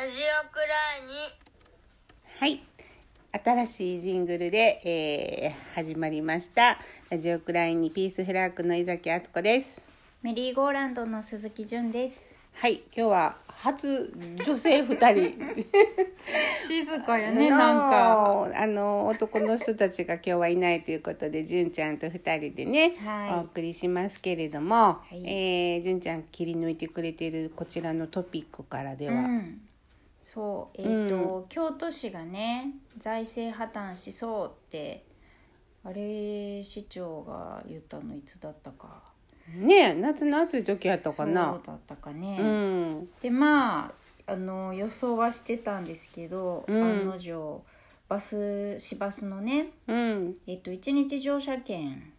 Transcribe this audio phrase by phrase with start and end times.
[0.00, 0.64] ラジオくら
[0.96, 1.12] いに
[2.38, 2.62] はい。
[3.44, 6.78] 新しいジングルで、えー始まりました。
[7.10, 9.82] ラジオクラインにピースフラッグの井崎敦子です。
[10.22, 12.24] メリーゴーランドの鈴木純です。
[12.54, 12.76] はい。
[12.96, 14.10] 今日は初
[14.42, 15.34] 女性二人。
[16.66, 18.50] 静かよね、なんか。
[18.54, 29.60] のあの男の人たちが今日はいないということで純ちゃんと二人でね、はいお送りしますけれども、いえー純ちゃん切り抜いてくれているこちらのトピックからでは、うん、
[30.32, 35.04] そう、えっ、と、京都市がね、財政破綻しそうって。
[35.82, 39.02] あれ、市長が言ったのいつだったか。
[39.56, 42.36] ねえ夏の暑い時やったかそうなだったかね。
[42.38, 43.86] うんで、ま
[44.26, 47.64] あ、あの予想はしてたんですけど、うん案の定。
[48.08, 52.12] バス、市バスのね、うんえっと、一日乗車券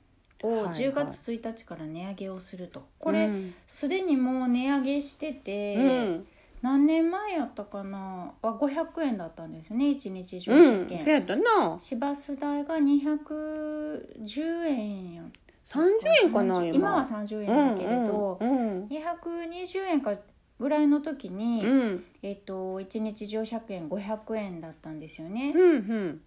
[0.44, 6.28] をはいはい10月1日から値上げをすると、これ、うんすでにもう値上げしてて、うん
[6.62, 8.34] 何年前やったかな？
[8.42, 9.86] は500円だったんですよね。
[9.88, 11.44] 1日乗うん、車券、そうやったな。
[11.80, 15.24] 市バス代が210円や
[15.64, 16.76] 30円かな今。
[16.76, 20.16] 今は30円だけれど、うん220円か
[20.60, 21.72] ぐらいの時に、うん。
[21.72, 26.22] うんえっと1日乗車券500円だったんですよね、うんうん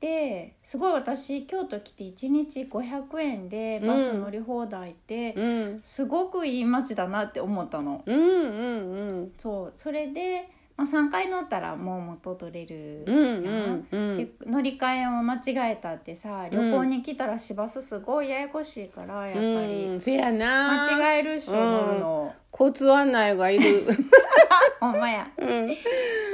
[0.00, 5.80] ですごい私京都来て1日500円でバス乗り放題って、うん。
[5.82, 9.72] すごくいい街だなって思ったの、うんうんそう。
[9.76, 14.16] それで、まあ、3回乗ったらもう元取れるうんうんうん。
[14.18, 20.96] で乗り換えを間違えたってさ旅行に来たら市バスすごいややこしいからやっぱり、やな。
[20.96, 23.84] 間違えるっしょ乗るの、交通案内がいる。
[24.78, 25.28] ほんまや。
[25.36, 25.76] うん。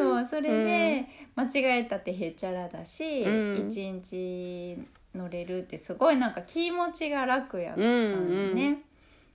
[0.05, 0.27] そう。
[0.27, 3.69] それで間違えたってへっちゃらだし、うん。
[3.69, 4.79] 一日
[5.15, 8.83] 乗れるってすごいなんか気持ちが楽やったうんんでね、うん。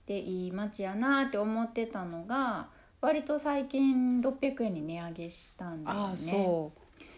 [0.06, 2.68] でいい街やなって思ってたのが
[3.00, 6.70] 割と最近600円に値上げしたんですね。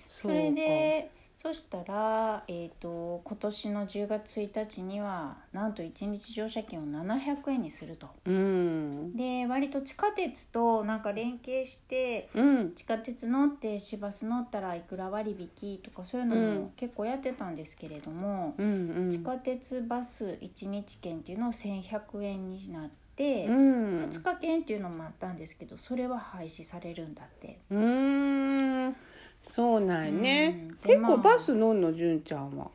[0.09, 1.11] それで
[1.43, 8.07] そしたら、えー、と今年の10月1日にはなんと1日乗車券を700円にすると。
[8.27, 9.17] うん。
[9.17, 12.73] で割と地下鉄となんか連携してうん。
[12.77, 16.55] 地下鉄乗って市バス乗ったらいくら割引とかそういうのうん。
[16.61, 19.11] も結構やってたんですけれども、うんうん。
[19.11, 24.05] 地下鉄バス1日券っていうのを1100円になって、うん。
[24.05, 27.59] 2日券っていうのもあったんですけどそれは廃止されるんだって。
[27.69, 28.97] うん
[29.43, 30.69] そうなんやね。
[30.69, 30.77] うん。
[30.83, 32.69] 結構バス乗んの純ちゃんは？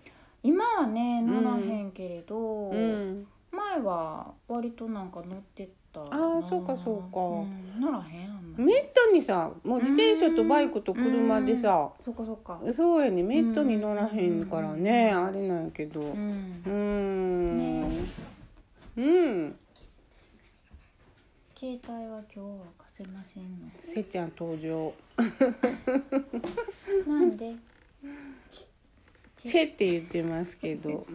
[0.43, 3.27] 今はね乗らへんけれど、うん。
[3.51, 6.05] 前は割となんか乗ってたな。
[6.11, 7.19] あーそうかそうか。
[7.19, 7.81] ん。
[7.81, 8.63] 乗らへんあんまり。
[8.63, 12.59] めったにさもう自転車とバイクと車でさそっかそっか。
[12.71, 13.23] そうやね。
[13.23, 16.01] めったに乗らへんからねあれなんやけど。
[16.01, 16.61] うん。
[16.65, 18.07] うーん
[18.97, 19.55] うん。
[21.59, 23.69] 携帯は今日は貸せませんの。
[23.93, 24.91] せっちゃん登場。
[27.07, 27.53] なんで？
[29.35, 31.05] チェって言ってますけど。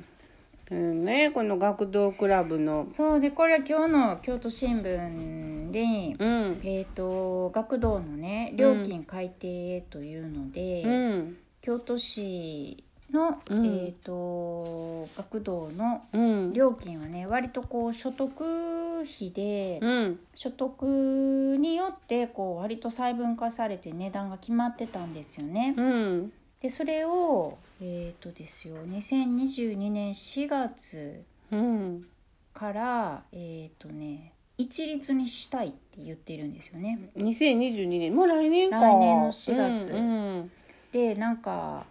[0.71, 2.87] うんねこの学童クラブの。
[2.97, 6.61] そうでこれは今日の京都新聞で、うん。
[6.63, 11.37] えっ、と学童のね料金改定というので、うん。
[11.63, 13.67] 京都市の、うん。
[13.67, 16.53] えっ、と学童のうん。
[16.53, 20.21] 料金はね割とこう所得費で、うん。
[20.35, 25.75] 所得によってこう割と細分化されて値段が決まってたんですよね。
[25.77, 26.33] うん。
[26.61, 32.07] でそれをえっ、とですよ2022年4月うん。
[32.55, 37.11] からえっ、とね一律にしたいって言ってるんですよね。
[37.17, 38.15] 2022年。
[38.15, 38.79] もう来年か。
[38.79, 39.91] 来年の4月。
[39.93, 40.51] うん。
[40.93, 41.87] でなんか、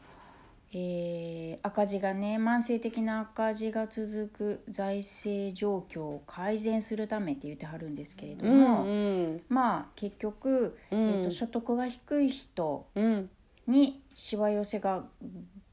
[0.74, 9.42] えー赤字がね慢性的な赤字が続く財政状況を改善するためって言ってはるんですけれどうんも、うん。
[9.50, 11.00] まあ結局、うん。
[11.00, 13.30] えー、と所得が低い人うん。
[13.68, 15.04] にしわ寄せが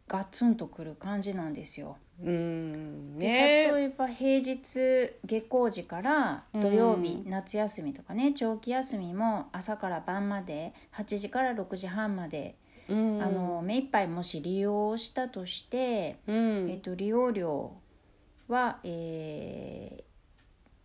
[0.07, 1.97] ガツンとくる感じなんですよ。
[2.23, 3.19] うん。
[3.19, 3.73] でね。
[3.73, 16.71] 例えば平日下校時から土曜日、うん夏休みとかね長期休みも朝から晩まで8時から6時半まで、うんあの目いっぱいもし利用したとして、うん。
[16.71, 17.73] えっと利用料
[18.49, 20.09] は、えー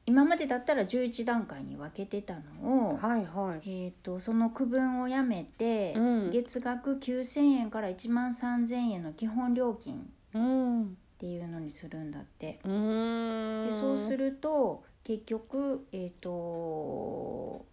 [0.05, 3.69] 今までだったら11段階に分けてたのを、はいはい。
[3.85, 6.31] えー、とその区分をやめて、うん。
[6.31, 10.83] 月額9,000円から1万3,000円の基本料金うん。
[10.83, 10.85] っ
[11.19, 12.59] ていうのにするんだって。
[12.65, 13.67] うん。
[13.69, 17.65] でそうすると結局えっ、と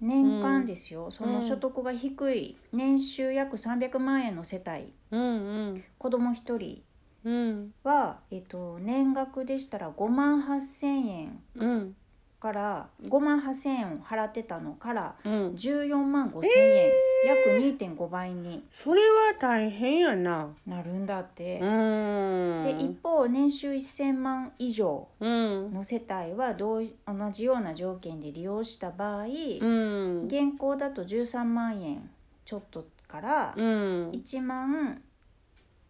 [0.00, 4.92] 年間ですよ、その所得が低い年収約300万円の世帯。
[5.10, 5.84] うんうん。
[5.98, 6.82] 子供1人。
[7.24, 7.74] うん。
[7.82, 11.42] は、えっと年額でしたら5万8,000円。
[11.56, 11.96] うん
[12.46, 15.32] かから5万8,000円を払ってたのからうん。
[15.54, 16.90] 14万5,000円、
[17.26, 20.48] 約2.5倍にそれは大変やな。
[20.66, 21.58] なるんだって。
[21.60, 21.64] う。
[21.64, 22.64] ーん。
[22.78, 25.72] で一方年収1,000万以上うん。
[25.72, 30.26] の世帯は同い同じような条件で利用した場合、うん。
[30.26, 32.08] 現行だと13万円
[32.44, 34.10] ちょっとからうん。
[34.10, 35.02] 1万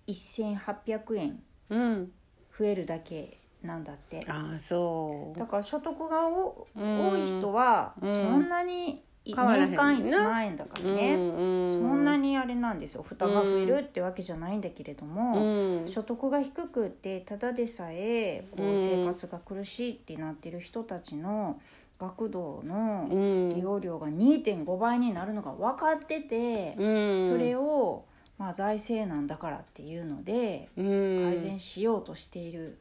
[0.07, 2.13] 1800円うん。
[2.59, 4.25] 増えるだけなんだって。
[4.29, 5.39] ああそう。
[5.39, 7.11] だから所得がおうん。
[7.11, 8.13] 多い人はうん。
[8.13, 9.35] そんなに年
[9.77, 10.19] 間もんな。
[10.19, 11.47] 1万円だからね、うん
[11.79, 13.03] そんなにあれなんですよ。
[13.03, 15.41] 負担が増えるってわけじゃないんだけれどうも、
[15.85, 15.89] ん。
[15.89, 18.79] 所得が低くってただでさえこううん。
[18.79, 21.61] 生活が苦しいってなってる人たちの
[21.99, 23.49] 学童のうん。
[23.49, 26.87] 利用料が2.5倍になるのが分かってて、う
[27.27, 27.29] ん。
[27.29, 28.05] それを、
[28.39, 31.23] まあ、財政難だからっていうのでうん。
[31.25, 32.79] 改善しようとしている、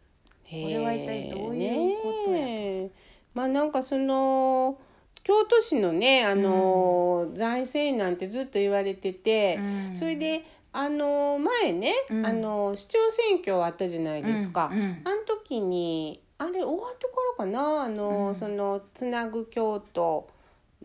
[0.49, 2.93] これは一体どういうことやと。
[3.33, 4.77] まあなんかその
[5.23, 9.99] 京都市のねあの、財政なんてずっと言われてて、うん。
[9.99, 12.25] それであの前ね、うん。
[12.25, 14.69] あの市長選挙あったじゃないですか。
[14.71, 15.01] うんうん。
[15.03, 18.35] あの時にあれ終わってからかなあの、うん。
[18.35, 20.29] そのつなぐ京都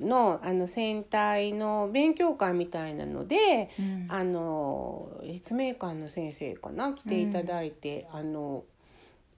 [0.01, 4.07] のあの選対の勉強会みたいなので、うん。
[4.09, 8.65] あの立命館の先生かな来ていただいて、あの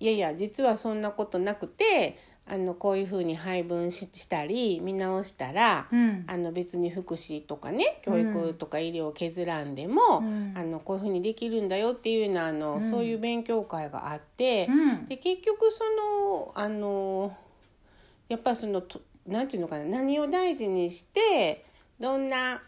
[0.03, 6.25] いやいや実はそんなことなくてあのこういうふうに配分ししたり見直したら、うん。
[6.27, 10.53] あの別に福祉とかね教育とか医療を削らんでも、うん。
[10.57, 12.91] あのこういうふうにできるんだよっていうようなあの、うん。
[12.91, 15.07] そういう勉強会があって、うん。
[15.07, 17.37] で結局そのあの
[18.29, 21.65] やっぱりそのとなんていうのかな何を大事にして
[22.01, 22.61] どんな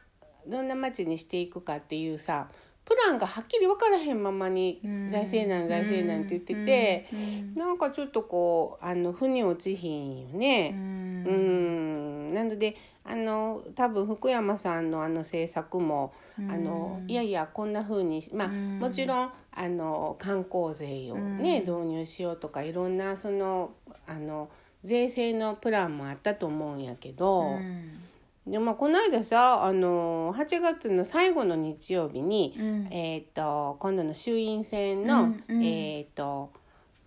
[0.46, 2.48] どんな町にしていくかっていうさ
[2.84, 5.10] プランがはっきり分からへんままにうん。
[5.10, 7.54] 財政難財政難って言ってて、うん。
[7.54, 10.70] なんかちょっとこうあの腑に落ちひんようね。
[10.70, 10.74] ん。
[11.26, 12.34] うん。
[12.34, 16.50] なのであの多分福山さんのあの政策もうん。
[16.50, 18.78] あのいやいやこんな風にまあうん。
[18.78, 21.76] もちろんあの観光税をね、うん。
[21.82, 23.72] 導入しようとかいろんなその
[24.06, 24.50] あの
[24.82, 28.00] 税制のプランもあったと思うんやけど、うん
[28.46, 32.88] でまあこの間さあの8月の最後の日曜日に、うん。
[32.90, 35.64] えー、と今度の衆院選の、うんうん。
[35.64, 36.50] えー、と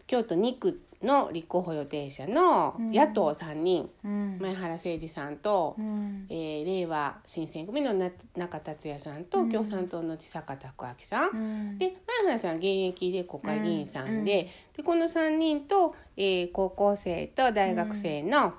[0.08, 2.92] 京都2区の立候補予定者のうん。
[2.92, 4.40] 野党3人、うん。
[4.42, 6.26] 前原誠司さんと、うん。
[6.30, 9.52] えー令和新選組のな中達也さんと、うん。
[9.52, 11.78] 共産党の千坂拓明さん、うん。
[11.78, 18.54] で前原さんは現役で国会議員さんで,、でこの3人と、えー高校生と大学生の、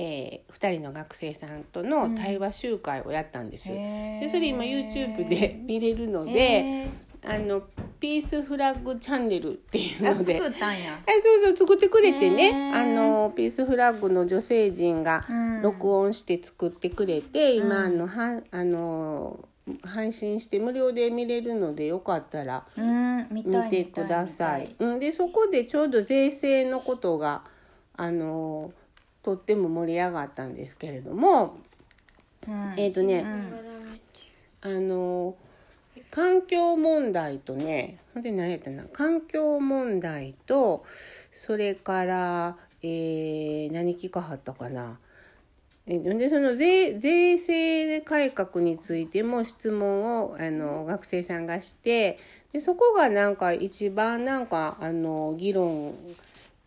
[0.00, 3.68] え2人の学生さんとの対話集会をやったんです。
[3.70, 4.20] へー。
[4.20, 6.90] でそれ今 YouTube で見れるので、へ
[7.26, 7.62] あの
[8.00, 10.38] ピースフラッグチャンネルっていうので。
[10.38, 10.98] 作ったんや。
[11.06, 12.72] えそうそう作ってくれてね。
[12.74, 15.62] あのピースフラッグの女性陣がうん。
[15.62, 17.66] 録音して作ってくれて、うん。
[17.66, 19.44] 今あのはあの
[19.84, 22.64] 配信して無料で見れるのでよかったら
[23.30, 24.74] 見てください。
[24.78, 27.42] うん、でそこでちょうど税制のことが
[27.96, 28.72] あの
[29.22, 31.56] とっても盛り上がったんですけれども、
[32.48, 32.74] うん。
[32.76, 33.70] えっ、とね、うん。
[34.62, 35.36] あの
[36.10, 38.84] 環境問題とねほんで何やったな。
[38.92, 40.84] 環境問題と
[41.30, 44.98] それから、えー何聞かはったかな。
[45.86, 52.18] えでその税税制改革についても質問をあの学生さんがして
[52.52, 55.94] でそこがなんか一番なんかあの議論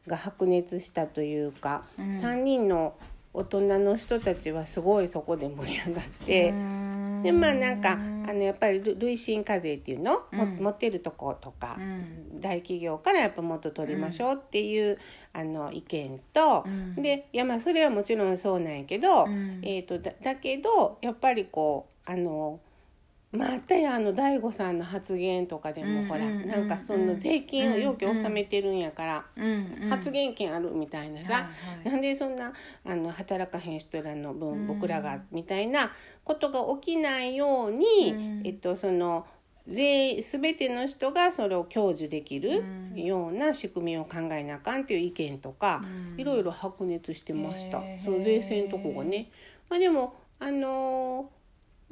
[0.08, 2.12] が白熱したというか、うん。
[2.12, 2.96] 3人の
[3.34, 6.50] 大人の人たちはすごいそこで盛り上がって。
[6.50, 7.22] うん。
[7.24, 7.96] でまあなんかあ
[8.34, 10.58] のやっぱりる累進課税っていうの、もうん。
[10.62, 12.42] 持ってるとことかう、ん。
[12.42, 15.00] 大企業からやっぱもっと取りましょうっていう、
[15.32, 16.96] あの意見と、うん。
[16.96, 19.62] でいやまあそれはもちろんそうなんやけど、うん。
[19.64, 22.60] えー、とだだけどやっぱりこうあの
[23.34, 29.26] またやんあの大悟さんの発言とかでも、うんほらうんなんかその税金を要件納めてるんやから、
[29.90, 31.50] 発言権あるみたいなさ、
[31.84, 32.54] なんでそんな
[32.86, 34.68] あの働かへん人らの分、うん。
[34.68, 35.92] 僕らがみたいな
[36.24, 38.42] ことが起きないように、うん。
[38.46, 39.26] えっとその
[39.68, 42.64] 税全ての人がそれを享受できる
[42.94, 43.04] うん。
[43.04, 46.20] ような仕組みを考えなあかんっていう意見とか、うん。
[46.20, 47.82] いろいろ白熱してました。
[48.06, 49.30] その税制のとこがね。
[49.70, 51.43] まあ、でもあのー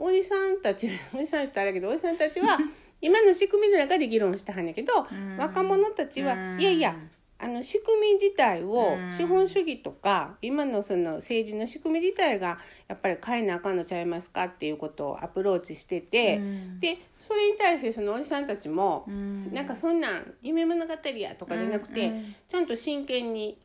[0.01, 2.58] おじさんたちおじさんってあれやけどおじさんたちは
[3.01, 5.38] 今の仕組みの中で議論したはんやけど、うん。
[5.38, 6.62] 若者たちは、うん。
[6.62, 6.96] いやいや
[7.39, 9.12] あの仕組み自体をうん。
[9.12, 16.79] 資本主義とか今のその政治の仕組み自体がやっぱり変えなあかんのちゃいますかっていうことをアプローチしてて、うん。
[16.79, 19.51] でそれに対してそのおじさんたちも、うん。
[19.51, 22.12] なんかそんなん夢物語やとかじゃなくて、
[22.48, 23.58] ちゃんと真剣に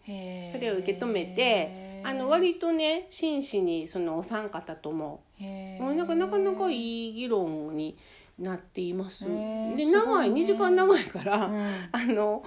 [0.53, 5.26] それを受け止めてあの割とね真摯にそのお三方とも
[5.97, 7.97] なんかなかなかいい議論に
[8.39, 9.21] なっています。
[9.21, 9.93] ですごいね。
[9.93, 11.89] 長い2時間長いから、うん。
[11.93, 12.43] あの、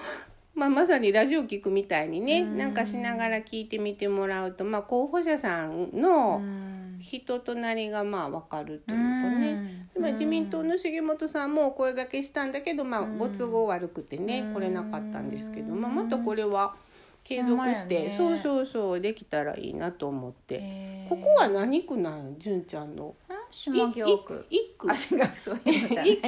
[0.54, 2.58] まあ、まさにラジオ聞くみたいにね、うん。
[2.58, 7.00] なんかしながら聞いてみてもらうと、まあ、候補者さんうのん。
[7.00, 9.88] 人となりがまあ分かるというかね。
[9.98, 13.18] まあ、自民党の重本さんもお声掛けしたんだけど、まあ、うん。
[13.18, 16.76] ご都合悪くてね、うん来れなかったんですけど、まあ、またこれは
[17.24, 18.16] 継続して、ね。
[18.18, 21.06] そうそうそうできたらいいなと思って。
[21.10, 23.16] ここは何区なの純ちゃんの？
[23.52, 25.16] 下京区い一区一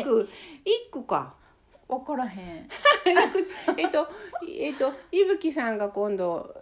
[0.03, 0.29] 区
[0.65, 1.33] 一区か。
[1.87, 2.69] 分からへん。
[3.77, 4.07] えっと
[4.47, 6.55] えっと伊吹さんが今度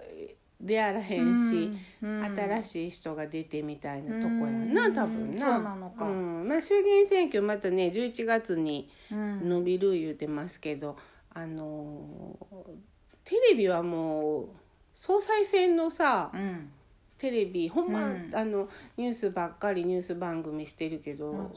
[0.59, 1.71] 出あらへんし、
[2.01, 5.39] 新いしい人が出てみたいなとこやな、うん多分な。
[5.39, 6.05] そうなのか。
[6.05, 6.48] うん。
[6.48, 9.48] まあ衆議院選挙またね11月にうん。
[9.50, 10.98] 伸びる言うてますけど、
[11.33, 12.88] あのー
[13.29, 14.48] テレビはもう
[14.95, 16.71] 総裁選のさうん。
[17.19, 18.31] テレビほんま、うん。
[18.33, 21.51] あのニュースばっかりニュース番組してるけど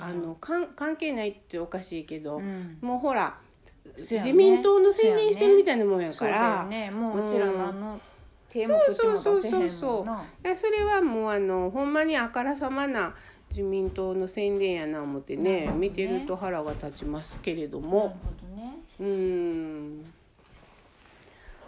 [0.00, 2.76] あのかん関係ないっておかしいけど、うん。
[2.82, 3.38] もうほら、
[3.86, 3.94] ね。
[3.96, 6.90] 自民党の宣伝してるみたいなもんやからよね。
[6.90, 8.00] もううちらのあの
[8.50, 10.06] 手も口そうそうそうそ
[10.44, 13.14] うそれはもうあのほんまにあからさまな
[13.50, 18.08] 自民党の宣伝やな思ってねね見てると腹が立ちますけれどなるもほ
[18.42, 20.13] どねうーん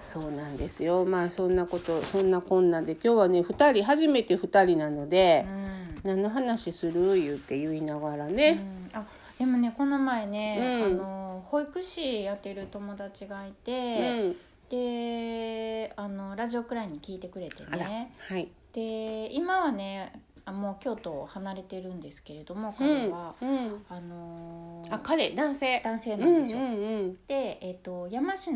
[0.06, 1.04] そうなんですよ。
[1.04, 6.10] まあそんなことそんなこんなで今日はね2人初めて2人なのでう、ん。
[6.10, 7.14] 何の話する？
[7.20, 8.98] 言うて言いながらね、うん。
[8.98, 9.04] あ
[9.38, 10.84] でもねこの前ね、うん。
[10.84, 13.54] あの保育士やってる友達がいうん。
[13.54, 14.36] て、
[14.70, 18.12] であのラジオくらいに聞いてくれてね。
[18.18, 18.48] はい。
[18.72, 20.12] で今はね
[20.44, 25.80] あもう京都を離れてるんですけれどもうん彼は、うんあのーあ彼男性。
[25.84, 26.58] 男性うなんんですよ。
[26.58, 26.68] うんう
[27.08, 27.16] ん。
[27.26, 28.52] で、えっと山科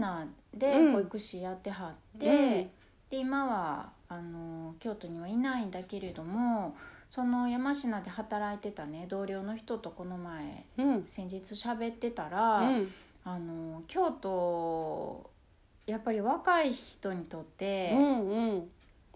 [0.54, 0.92] でうん。
[0.92, 2.70] 保育士やってはって、うん。
[3.10, 6.76] で今はあの京都にはいないんだけれども
[7.10, 11.04] その山科で働いてたね同僚の人とこの前うん。
[11.06, 12.92] 先日喋ってたら、うん。
[13.24, 15.30] あの京都
[15.86, 18.70] やっぱり若い人にとって、うんうん。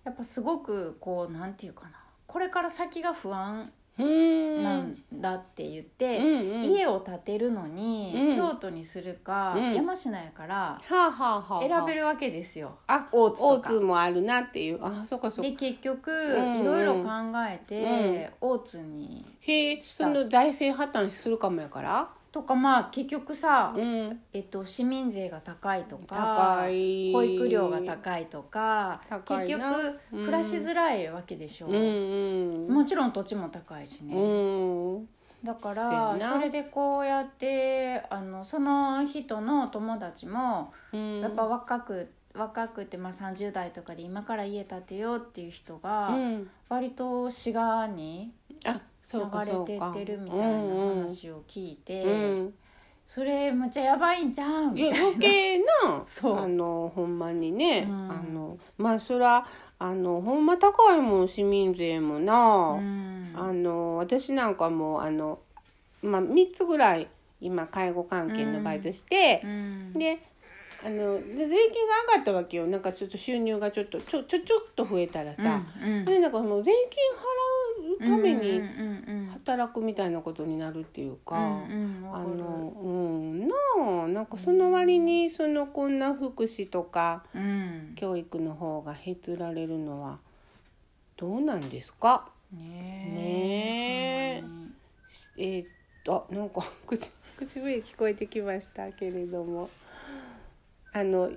[0.04, 1.92] やっぱすごくこうなんていうかな
[2.26, 6.64] これから先が不安うんなんだって言って、うんうん。
[6.64, 8.36] 家を建てるのに、うん。
[8.36, 9.74] 京都にするか、うん。
[9.74, 12.76] 山科やから選べるわけですよ。
[12.88, 13.70] あ大津とか。
[13.70, 14.80] 大津もあるなっていう。
[14.84, 15.50] あそっかそっか。
[15.50, 17.08] で結局んいろいろ考
[17.48, 22.08] えて、大津にへえその財政破綻するかもやから？
[22.34, 24.20] とかまあ結局さ、うん。
[24.32, 27.12] えっと、市民税が高いとか高い。
[27.12, 32.74] 保育料が高いとか結局暮らしづらいわけでしょ、うんうん。
[32.74, 35.08] もちろん土地も高いしね、うん。
[35.44, 36.32] だからな。
[36.32, 41.20] それでこうやってあのその人の友達もうん。
[41.20, 46.50] やっぱ若く若くて、まあ、30代とかで今から家建てようっていう人がうん。
[46.68, 48.78] 割と滋賀にうかそ
[49.12, 50.46] うかれてってるみたいな
[51.04, 52.54] 話を聞いて、うん
[53.06, 58.10] それむっちゃやばいんじゃんみたいな余計なあのほんまにね、うん。
[58.10, 59.46] あのまあそら
[59.78, 63.32] あのほんま高いもん市民税もな、うん。
[63.34, 65.38] あの私なんかもあの、
[66.02, 67.08] まあ、3つぐらい
[67.40, 69.92] 今介護関係のバイトしてう、ん。
[69.92, 70.18] で
[70.82, 72.66] あので税金が上がったわけよ。
[72.66, 76.04] なんかちょっと収入がちょっとちょちょちょっと増えたらさ、うんうん。
[76.04, 77.53] でなんかもう税金払う
[77.98, 78.60] ために
[79.32, 81.36] 働くみたいなことになるっていうか。
[81.38, 83.54] うんうんあのうんな
[84.04, 87.92] あなんかその割にそのこんな福祉とかうん。
[87.96, 90.18] 教育の方がへつられるのは
[91.16, 92.28] どうなんですか？
[92.52, 94.40] ねねえ。
[94.42, 94.70] ほんまに。
[95.36, 95.66] えーっ
[96.04, 99.68] とあなんか 口口笛聞こえてきましたけれども。
[100.92, 101.28] あの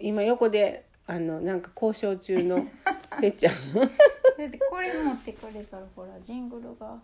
[0.00, 2.66] 今横であのなんか交渉中の
[3.20, 3.54] せっちゃん
[4.44, 6.98] だってこれ持ってくれたらほらジングルが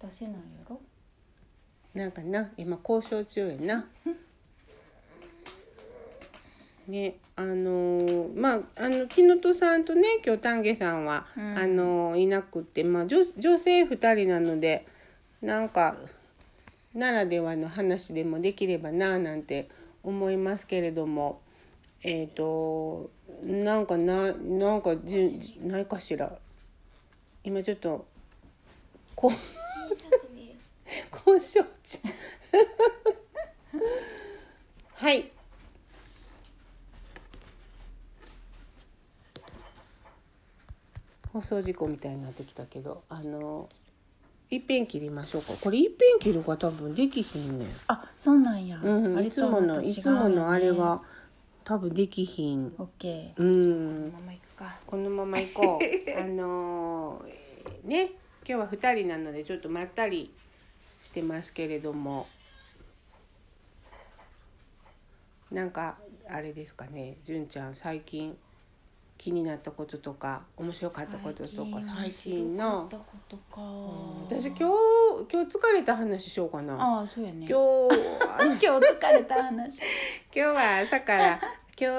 [0.00, 0.80] 出せないやろ？
[1.94, 3.86] なんかな今交渉中やな。
[6.88, 11.58] ねあのーまああの木本さんとね今日丹下さんは、うん。
[11.58, 14.86] あのーいなくって、まあ、女女性2人なので
[15.42, 15.96] なんか
[16.94, 19.68] ならではの話でもできればなあなんて
[20.02, 21.42] 思いますけれども。
[22.04, 23.10] えっ、と
[23.42, 26.38] なんかななんかじじないかしら。
[27.44, 28.04] 今ちょっと
[29.14, 29.30] こう
[31.30, 31.98] 交渉中。
[34.94, 35.30] はい。
[41.32, 43.68] 放送事故みたいになってきたけどあの
[44.50, 45.52] 一遍切りましょうか。
[45.60, 47.68] これ一遍切るが多分できひんねん。
[47.86, 51.02] あそうなんや、うん、いつもの、いつものあれが
[51.68, 52.72] 多分できひん。
[52.78, 54.78] オッケーうんママ行くか。
[54.86, 55.84] このまま行こう。
[56.18, 60.32] あのーね今日は2人なのでちょっとまったり
[61.02, 62.26] してますけれども。
[65.50, 67.18] なんかあれですかね。
[67.22, 68.34] 純ちゃん最近
[69.18, 73.04] 気になったこととか面白かったこととか最近の面白か。
[73.04, 74.36] ったことか。
[74.38, 74.64] 私今日
[75.30, 76.80] 今日疲れた話しようかな。
[76.80, 77.46] ああそうやね。
[77.46, 77.58] 今
[77.90, 79.82] 日 今日疲れた話。
[80.34, 81.94] 今日は朝から今日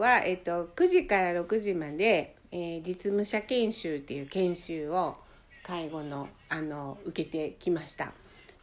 [0.00, 5.16] は、えっと、9時から6時まで、えー実務者研修っていう研修を
[5.62, 8.14] 介護のあの受けてきました。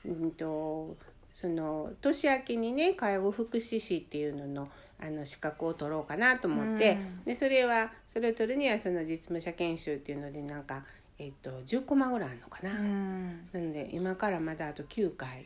[0.04, 0.98] うんと
[1.32, 4.70] その年明けにね介護福祉士っていうのの
[5.00, 10.84] あの資格を取ろうかなと思って、うんでそれはそれを取るにはその実務者研修っていうのでなんか、
[11.20, 12.72] えっと、10コマぐらいあるのかな。
[12.72, 15.46] うんなので今からまだあと9回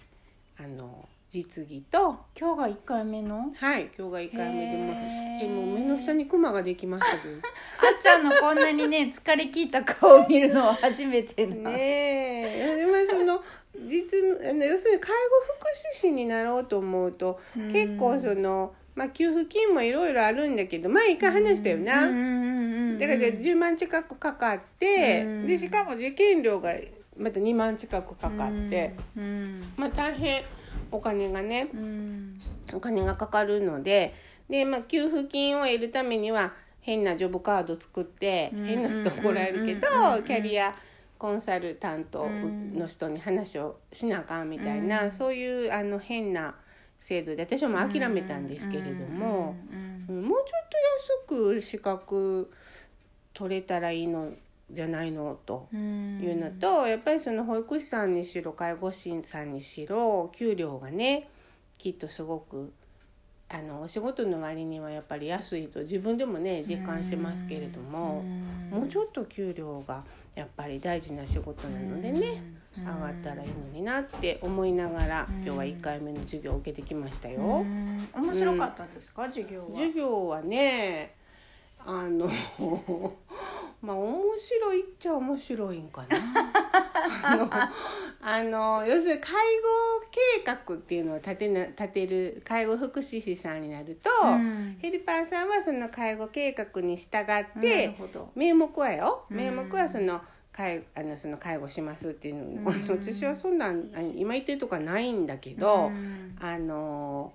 [1.29, 3.51] 実技と今日が一回目の？
[3.55, 7.36] はい今日が1回目でももう目の下にクマができましたけど。
[7.88, 12.75] あっちゃんのこんなにね疲れ切った顔を見るのは初めてな、ねえ。
[12.77, 13.43] でもその
[13.88, 14.17] 実
[14.50, 15.15] あの要するに介護
[15.59, 17.71] 福祉士になろうと思うとうん。
[17.71, 25.48] 結構その、まあ、給付金もいろいろあるんだけど前一回話したよな、だから10万近くかかって、うん。
[25.48, 26.74] でしかも受験料が
[27.15, 29.63] また2万近くかかって、うん。
[29.77, 30.41] まあ大変
[30.91, 32.41] お金がねうん。
[32.73, 34.13] お金がかかるので
[34.49, 38.65] で、まあ、給付金を得るためには変なジョブカード作ってうん。
[38.65, 39.81] 変な人怒られるけど
[40.23, 40.73] キャリア
[41.17, 45.11] コンサルタントの人に話をしなあかんみたいな、うん。
[45.11, 46.55] そういうあの変な
[47.01, 49.55] 制度で私はもう諦めたんですけれども、
[50.07, 50.45] もうちょっ
[51.27, 52.51] と安く資格
[53.33, 54.31] 取れたらいいの
[54.71, 55.67] じゃないのと。
[55.73, 56.19] うん。
[56.21, 61.29] いうのとやっぱりその保育士さんにしろ介護士さんにしろ給料がね
[61.77, 62.73] きっとすごく
[63.51, 68.23] あのお仕事の割にはやっぱり安いと自分でもね実感しますけれども、
[68.69, 70.03] もうちょっと給料が
[70.35, 72.44] やっぱり大事な仕事なのでね、
[72.77, 75.35] 上がったらいいのになって思いながら、うん。
[75.37, 77.39] 今日は1回目の授業を受けてきましたよ。
[77.39, 78.07] うん。
[78.13, 79.67] 面白かったですか、授業は。
[79.75, 81.15] 授業はね
[81.79, 82.29] あの
[83.81, 86.18] まあ面白いっちゃ面白いんかな。
[88.22, 94.77] あの要するに介護計画っていうのを立てな立てる介護福祉士さんになると、うん。
[94.81, 97.96] ヘルパーさんはその介護計画に従って、
[98.35, 99.25] 名目はよ。
[99.29, 99.37] うん。
[99.37, 102.85] 名目はその介あのその介護しますっていうの、うん。
[102.85, 103.72] 私はそんな
[104.15, 106.35] 今言ってるとこはないんだけど、うん。
[106.42, 107.31] あの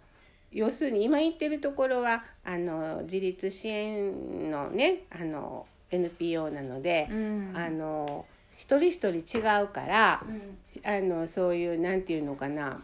[0.53, 7.53] 要するに今言ってるところはあの自立支援のねあの NPO なので、うん。
[7.55, 8.27] あの
[8.57, 10.59] 一人一人違うからうん。
[10.85, 12.83] あのそういうなんていうのかな。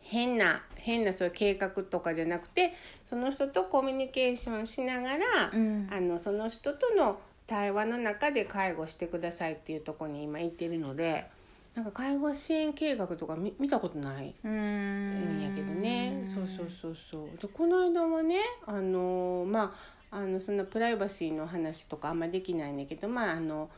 [0.00, 2.74] 変な変なそういう計画とかじゃなくて
[3.06, 5.88] その人とコミュニケーションしながら、うん。
[5.90, 11.26] あのその人との対話の中で介護してくださいっていうところに今行ってるので
[11.74, 15.38] なんか介護支援計画とか見見たことないうん。
[15.40, 17.38] んやけどね、そうそうそうそう。
[17.40, 23.68] でこの間はねあのまああのそんなプライバシーの話とかあんまできないんだけどまああの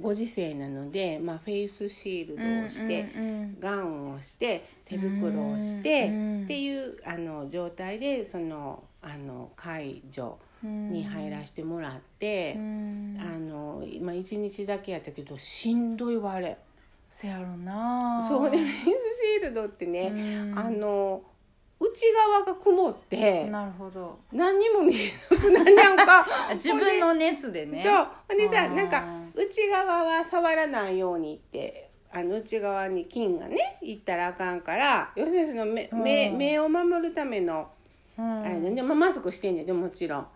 [0.00, 3.06] ご時世なので、まあ、フェイスシールドをして、
[3.58, 13.18] ガウンをして手袋をして、うんっていうあの状態でそのあの介助うんに入らせてもらってう、ん。
[13.20, 16.58] あの今1日だけやったけどしんどいわあれ。
[17.08, 18.22] そやろな。
[18.28, 20.58] そうねフェイスシールドってね、うん。
[20.58, 21.22] あの
[21.80, 24.18] 内側が曇ってなるほど。
[24.32, 26.26] 何にも見えなくなるやんか。
[26.50, 27.82] あ自分の熱でね。
[27.82, 28.06] そう。
[28.28, 29.02] ほんでさなんか
[29.34, 36.36] 内側は触らないようにってあの内側に菌がねいったらあかんから要するにその目,、目うん。
[36.36, 37.70] 目を守るための
[38.18, 38.42] うん。
[38.42, 40.26] あれで、でまあ、マスクしてんねんでもちろん。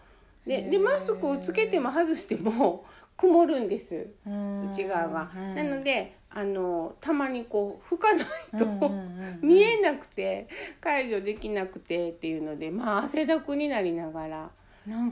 [0.46, 2.86] ででマスクをつけても外しても
[3.18, 4.06] 曇るんです。
[4.26, 4.70] うん。
[4.70, 5.54] 内側が、うん。
[5.54, 8.26] なのであのたまにこう拭かない
[8.58, 8.90] と、
[9.40, 10.48] 見えなくて
[10.80, 14.50] 解除できなくてっていうのでまあ汗だくになりながら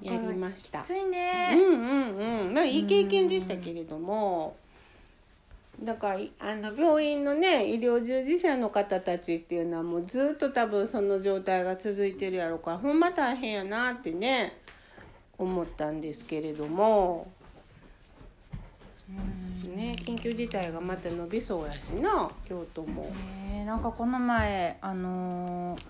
[0.02, 0.80] やりました。
[0.80, 2.54] きついうんね、うんうん。
[2.54, 4.56] まあいい経験でしたけれども。
[5.80, 14.58] だからあの病院のね医療従事者の方たちっていうのはもうずっと多分その状態が続いてるやろうからほんま大変やなってね
[15.38, 17.41] 思ったんですけれども、うん
[19.92, 23.10] ね、緊急事態がまた伸びそうやしな京都も。
[23.48, 25.82] ねなんかこの前あのー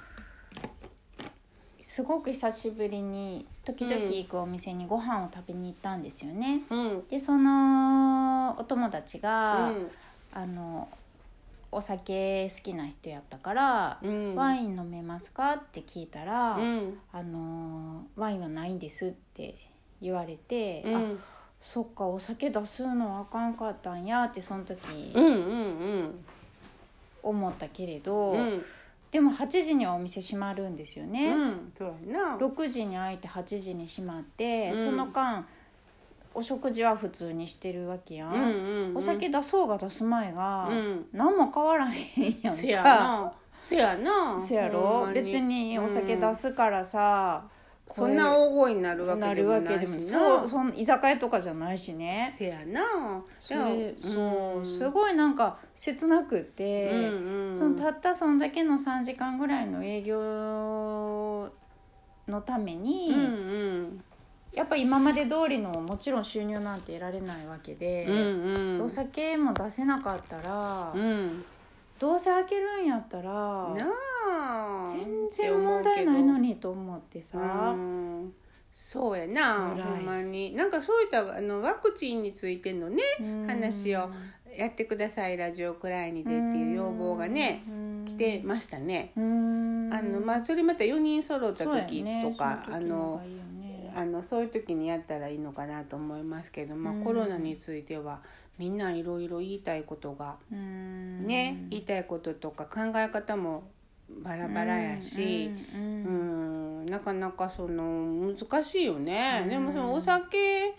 [1.85, 6.63] すごく久しぶりに時々行くお店にご飯を食べに行ったんですよね。
[6.71, 9.91] うんでそのお友達うが、ん
[10.33, 10.89] あの
[11.71, 19.57] お酒好きな人やったから「うんワイン飲めますか?」って聞いたら「うんあのーワインはないんです」って
[20.01, 21.21] 言われて「あうん
[21.63, 26.25] そっかお酒出すのあかんかったんや」ってその時うんうん
[27.23, 28.65] 思ったけれど、うん。
[29.13, 31.33] でも8時にはお店閉まるんですよね。
[31.33, 32.37] うんそうやな。
[32.37, 34.87] 6時に開いて8時に閉まって、うん。
[34.87, 35.47] その間
[36.35, 38.97] お食事は普通にしてるわけやん、うんうんうん。
[38.97, 41.07] お酒出そうが出す前が、うん。
[41.13, 42.53] 何も変わらへんやんか。
[42.53, 43.33] せやな。
[43.57, 44.41] せやな。
[44.41, 47.45] せやんま別にお酒出すからさ、
[47.91, 50.19] そんな大声になるわなけでもないしな。
[50.19, 52.35] そうそん居酒屋とかじゃないしね。
[52.39, 53.23] せやな。
[53.39, 54.79] それでもそう、ん。
[54.79, 61.51] すごいなんか切なくて、うんうんそのたったそんだけの3時間ぐらいの営業
[62.29, 64.05] のために、うんうん。
[64.53, 68.83] やっぱ今まで通りのもちろん収入なんて得られないわけで、うんうん。
[68.85, 71.45] お酒も出せなかったら、うん。
[71.99, 73.75] どうせ開けるんやったらな
[74.29, 78.33] あ全然問題ないのにと思ってさ、うん。
[78.73, 80.55] そうやなほんまに。
[80.55, 83.47] なんかそういったあのワクチンについてのねうん。
[83.47, 84.11] 話を
[84.57, 87.63] やってくださいラジオくらいにでっていう要望がね
[88.07, 89.13] 来てましたね。
[89.17, 89.91] うん。
[89.93, 93.23] あのまあそれまた4人揃った時ねとか、あの
[93.95, 97.05] あのそういう時にやったらいいのかなと思いますけど、まあうん。
[97.05, 98.21] コロナについては
[98.59, 101.27] みんないろいろ言いたいことがうん。
[101.27, 103.65] ね、言いたいこととか考え方も
[104.23, 106.87] バラバラやし、ううんん。
[106.87, 109.49] なかなかその難しいよね、うん。
[109.49, 110.75] でもそのお酒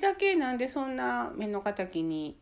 [0.00, 2.36] だけなんでそんな目の敵に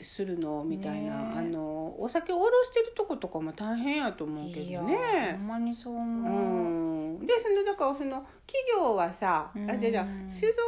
[0.00, 5.32] するのみたいな、ねあのお酒おろしてるとことかも大変やと思うけどね。
[5.32, 5.38] ほ。
[5.38, 5.96] んまにそうう。
[5.96, 9.70] 思う、ん、でそのだからその企業はさ、うん。
[9.70, 10.62] あじゃ酒造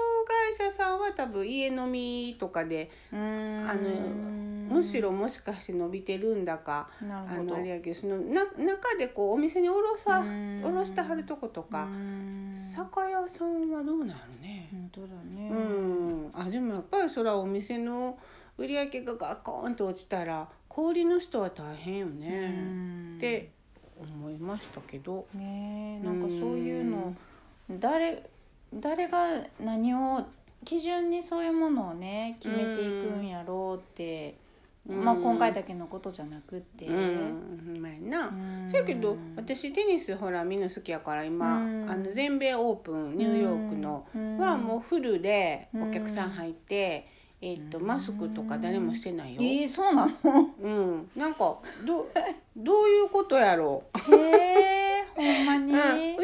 [0.59, 3.67] 会社さんは多分家飲みとかで、うん。
[3.69, 3.81] あの
[4.75, 7.05] むしろもしかして伸びてるんだか、あ
[7.41, 10.63] のあれやけどそのな中でこうお店におろさ、うん。
[10.65, 12.53] おろしてはるとことか、うん。
[12.55, 14.69] 酒屋さんはどうなのね。
[14.71, 15.49] 本当だね。
[15.51, 18.19] うん、あでもやっぱりそれはお店の
[18.59, 23.15] 売り上げがガコーンと落ちたら小売りの人は大変よね、うん。
[23.17, 23.51] って
[24.01, 25.27] 思いましたけど。
[25.35, 27.15] ねえなんかそういうの
[27.79, 28.29] 誰
[28.75, 30.25] 誰が何を
[30.65, 34.37] 基準にそういうものをね決めていくんやろうって、
[34.89, 35.05] うん。
[35.05, 38.29] まあ今回だけのことじゃなくって、うん、うまいな。
[38.29, 38.69] うん。
[38.71, 41.91] そやけど私テニスほらみんな好きやから今、うん。
[41.91, 44.39] あの全米オープンニューヨークのうん。
[44.39, 47.09] はもうフルでお客さん入って、
[47.43, 49.41] えっとうんマスクとか誰もしてないよ。
[49.41, 50.51] えー、そうなの？
[50.63, 52.09] うん、なんかど
[52.57, 54.15] どういうことやろう。
[54.15, 56.21] へえほんまに、 うん、ウィンブ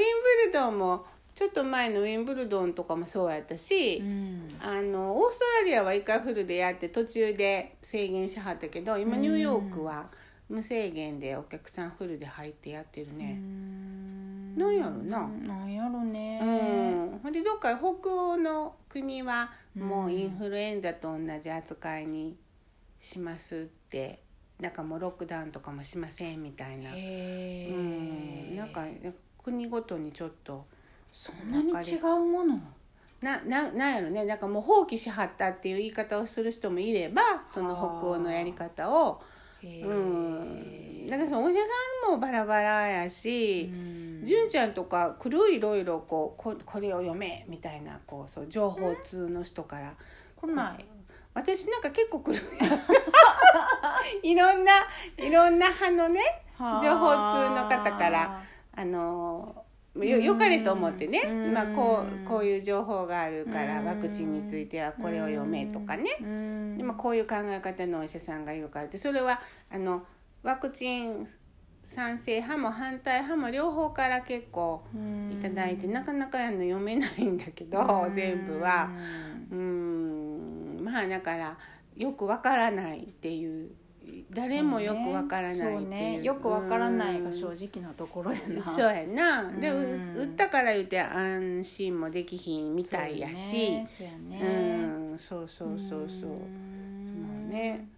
[0.47, 4.49] ルドンもちょっと前のウィンブルドンとかもそうやったし、うん。
[4.61, 10.07] あのオーストラリアは一回フルでやって途中で制限しはったけど今ニューヨークは
[10.49, 13.33] 無制限でお客さんフルで入ってやってるうね。
[13.33, 14.57] ん。
[14.57, 15.29] なんやろな。
[15.47, 16.56] なんやろね、うん、
[17.61, 22.37] ほんでどっか北欧の国はもうインフルエンザと同じ扱いに
[23.01, 24.21] しますって
[24.61, 28.85] なんかもうロックダウンとかもしませんみたいな、うん、なんか
[29.43, 30.65] 国ごとにちょっと
[31.13, 32.59] そんなに違うもの？
[33.21, 34.25] なななんやろね。
[34.25, 39.23] なんかもう放棄しはったっていう言い方をする人もいればその北欧のやり方を、
[39.63, 41.61] うん、なんかそのお医者
[42.05, 43.71] さんもバラバラやし。
[43.73, 49.95] うん純ちゃんとか黒いろいろこうここれを読めみたいなこうそう情報通の人から。
[50.37, 50.85] 来ない。
[51.35, 52.41] 私なんか結構来る
[54.23, 54.73] いろんな
[55.19, 56.21] いろんな派のね
[56.59, 58.43] 情報通の方から
[58.75, 61.53] あのよよかれと思ってね、うん。
[61.53, 63.87] まあ、こうこういう情報があるからうん。
[63.87, 66.17] ワクチンについてはこれを読めとかね。
[66.21, 66.79] うん。
[66.79, 70.05] でもこういう考え方のお医者さんがいるからってそれはあの
[70.43, 71.29] ワクチン
[71.87, 74.83] 賛成派も反対派も両方から結構
[75.33, 78.91] いただいてなかなかあの読めないんだけど全部は。
[79.51, 80.81] うん。
[80.83, 81.57] まあだから
[81.97, 83.71] よくわからないっていう。
[84.31, 85.79] 誰もよくわからないっていう。
[85.81, 86.23] そうね。
[86.23, 88.63] よくわからないが正直なところやな。
[88.63, 89.51] そうやな。
[89.53, 93.85] でううん打ったから言って安心もできひんみたいやし。
[93.97, 94.39] そうやうね。
[95.15, 95.19] ん。
[95.19, 96.29] そうそうそうそう。
[96.31, 97.47] もうん。
[97.49, 97.89] うね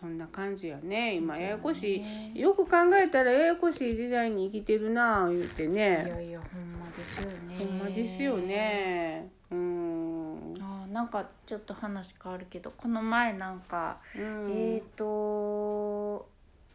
[0.00, 1.16] そんな感じやね。
[1.16, 2.00] 今ややこしい。
[2.00, 7.56] ねよく考えたらややこしい時代に生きてるなあ言うていねやいやほんまですよね。
[7.56, 9.30] ほんまですよね。
[9.50, 10.54] うん。
[10.60, 14.50] あーなんかちょっと話変わるけどこの前なんか、うん。
[14.52, 16.28] えっ、と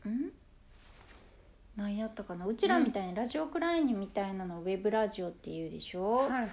[0.05, 0.31] ん？
[1.77, 2.45] 何やったかな？
[2.45, 6.49] うちらみたいにラジオクラインみたいなのウェブラジオっていうでしょ、はいはい。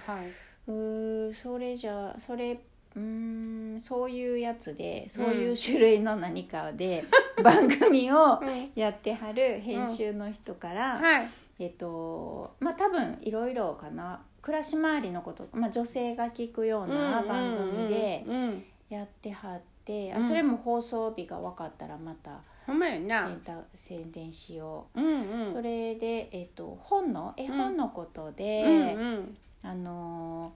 [0.67, 2.57] うーそれじゃそれっ
[2.95, 7.05] うーんそういうやつでそういう種類の何かで
[7.43, 8.71] 番組をうん。
[8.75, 11.29] やってはる編集の人から、はい。
[11.59, 14.21] えっとまあ多分いろいろかな。
[14.41, 18.41] 暮らし周りのこと、まあ、女性が聞くような番組でうんうん。
[18.41, 18.63] うん。
[18.89, 20.17] やってはって、うん。
[20.17, 23.27] あそれも放送日が分かったらまたほんまやな。
[23.27, 25.01] 宣伝宣伝しよう。
[25.01, 25.09] んう、
[25.47, 25.53] うん。
[25.53, 29.37] それで、えっと本の絵本のことで、うんうん。
[29.63, 30.53] あの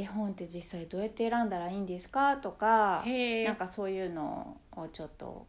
[0.00, 2.36] 絵本って実際どうやって選んだらいいんですか？
[2.36, 3.04] とか
[3.44, 5.46] なんかそういうのをちょっと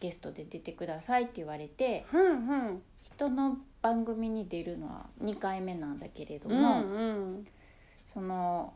[0.00, 2.82] ゲストで出てくださいって言われてうんうん。
[3.02, 7.46] 人の番組に出るのは2回目なんだけれどうんも、うん。
[8.04, 8.74] その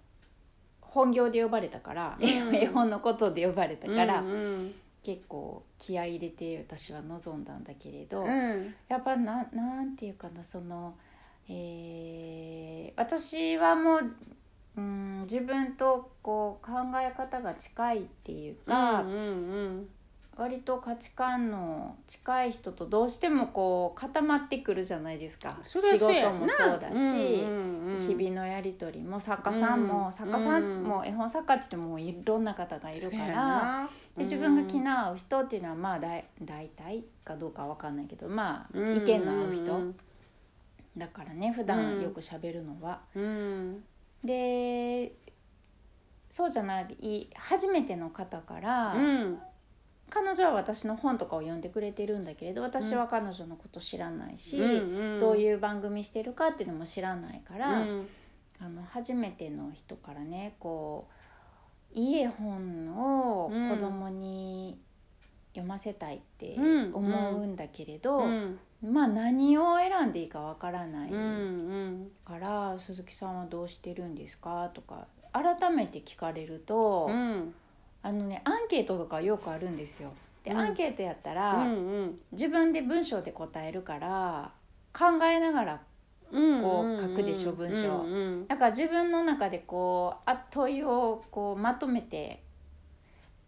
[0.81, 2.55] 本業で呼ばれたから、うん。
[2.57, 4.75] 絵本のことで呼ばれたから、うん。
[5.03, 8.75] 結構気合い入れて私は望んだんだけれど、うん。
[8.89, 10.95] やっぱななんていうかなその、
[11.49, 14.01] えー私はもう、
[14.81, 19.89] うん、自分とこう考え方が近いっていうか、うんうん
[20.37, 25.59] 割と価値観の近い人とどうしてもこう固まってくるじゃないですか。
[25.63, 33.27] 仕事もそうだし、うんうんうん日々のやり取りも作家さんも、うん作家さんうんも絵本作家って言ってもいろんな方がいるから。
[33.27, 33.91] な。
[34.17, 39.97] で自分が気の合う人っていうのはまあだい大体かどうかわかんないけどまあうん意見の合う人うん
[40.97, 43.01] だからね普段よくしゃべるのは。
[43.15, 43.85] うん
[44.25, 45.13] で
[46.29, 49.39] そうじゃない初めての方から、うん。
[50.11, 58.09] 彼女は私の本とかを読んでくれてるんだけれど私は彼女のこと知らないし、うんどういう番組してるかっていうのも知らないから、うん。
[58.61, 61.09] あの初めての人からねこ
[61.95, 64.79] ういい絵本を子供に
[65.53, 66.95] 読ませたいってうん。
[66.95, 71.23] 思うんだけれど、うんまあ何を選んでいいかわからないうんう
[71.87, 77.55] んから「鈴木さんはどうしてるんですか?」とか改めて聞かれると、うん
[78.03, 80.11] あのねアンケートとかよくあるんですよ。
[80.43, 84.53] で、うんアンケートやったうら、ん自分で文章で答えるから
[84.95, 85.81] 考えながら
[86.33, 92.43] うんこう書くでしょ文章うんうんだから自分の中でこうあ問いをこうまとめて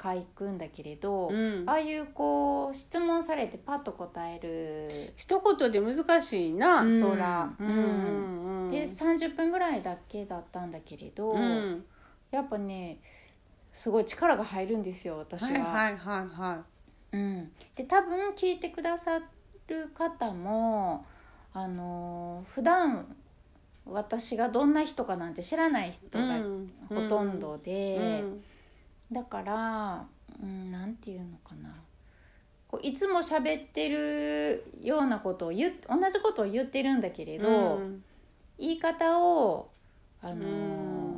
[0.03, 1.65] 書くんだけれど、うん。
[1.67, 7.01] ああいうこう質問されてパッと答える、一言で難しいな、うん。
[7.01, 7.51] そら。
[7.59, 11.85] で30分ぐらいだけだったんだけれど、うん。
[12.31, 12.99] やっぱね
[13.75, 15.49] すごい力が入るんですよ私は。
[15.49, 16.65] はいはいはいは
[17.13, 19.21] うん、で多分聞いてくださ
[19.69, 21.05] る方も
[21.53, 23.15] あの普段
[23.85, 26.27] 私がどんな人かなんて知らない人い。
[26.27, 26.73] がうん。
[26.89, 28.21] ほとんどで。
[28.23, 28.45] うん
[29.13, 30.07] だから、
[30.43, 31.75] うん、なんていうのかな。
[32.69, 38.05] こういつも喋ってるようなことを言っ同じことを言ってるんだけれど、うん
[38.59, 39.71] 言い方を
[40.23, 41.13] あのーうん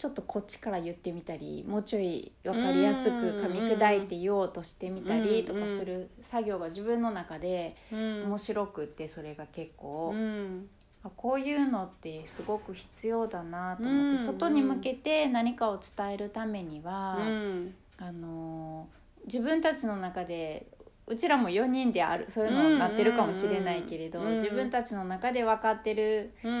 [0.00, 8.22] ちょっとこっちから言ってみたりもうちょい分かりやすく噛み砕いて言おうとしてみたりとかする作業が自分の中でうん。
[8.24, 10.70] 面白くってそれが結構、うん。
[10.79, 10.79] あ
[11.16, 17.16] こういうのってすごく必要だなと思って、うん外に向けて何かを伝えるためには。
[17.18, 17.74] うん。
[17.98, 20.66] あのー自分たちの中で
[21.06, 26.58] うちらも4人であるそういうのになってるかもしれないけれど、うんうんうん自分たちの中で分かってるうんう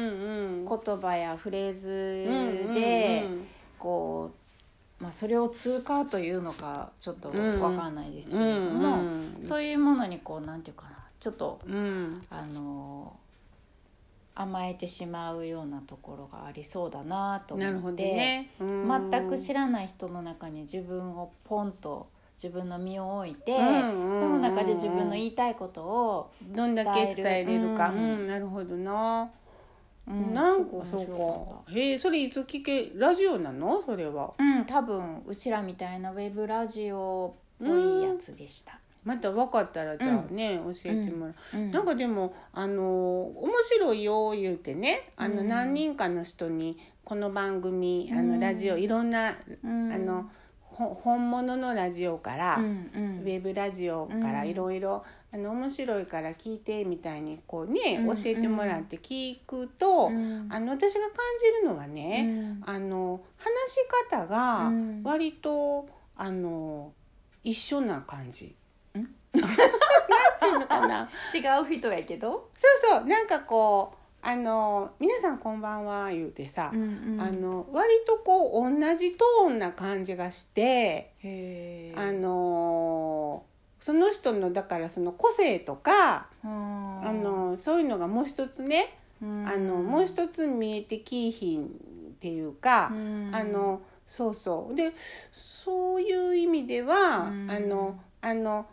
[0.64, 0.68] ん。
[0.68, 3.46] 言葉やフレーズうんで、うん
[3.78, 4.30] こ
[5.00, 9.38] う、まあ、それを通過というのかちょっと分かんないですけうれども、ん。
[9.40, 12.20] そういうものにこうなんていうかなちょっとうん。
[12.30, 13.19] あのー
[14.40, 18.02] 甘えてしまうようなところがありそうだなと思って。
[18.04, 22.08] ねうん全く知らない人の中に自分をポンと
[22.42, 27.90] 自分の身を置いて、その中で自分の言いたいことを、どんだけ伝えれるか。
[27.90, 29.30] ううんんなるほどな。
[30.08, 31.06] うんなんかそう
[31.66, 31.72] か。
[31.72, 33.82] へえそれいつ聞けラジオなの？
[33.84, 34.32] それは。
[34.38, 41.34] たうん多分うちらみたいなウェブラジオっぽいやつでした、また分かったらじゃあね教えてもらう。
[41.56, 41.70] うん。
[41.70, 45.48] なんかでもあの面白いよ言うてねあのうん。
[45.48, 48.32] 何人かの人にこの番組あうん。
[48.32, 49.92] のラジオいろんなうん。
[49.92, 50.30] あの
[50.62, 54.48] ほ本物のラジオからうんうウんェブラジオからうん。
[54.48, 60.46] いろいろあの面白いから聞いてみたいにこうねうん教えてもらって聞くとうん。
[60.50, 61.10] あの私が感
[61.40, 63.78] じるのはねあの話し
[64.12, 65.02] 方がうん。
[65.02, 66.92] 割とあの
[67.42, 68.54] 一緒な感じ。
[69.38, 69.50] んなん
[70.40, 71.08] ていうのかな。
[71.34, 72.66] 違う人やけど、そ
[72.96, 73.04] うそう。
[73.06, 83.44] なんかこうあの「皆さんこんばんは」言うてさ、んあの割とこう同じトーンな感じがして、へあの
[83.80, 91.68] その人のだからその個性とか、ああのそういうのがもう一つね、あのもう一つ見えてきいひんっ
[92.20, 94.74] ていうか、あのそうそう。
[94.74, 94.92] で
[95.32, 97.50] そういう意味では、うん。
[97.50, 98.66] あのあの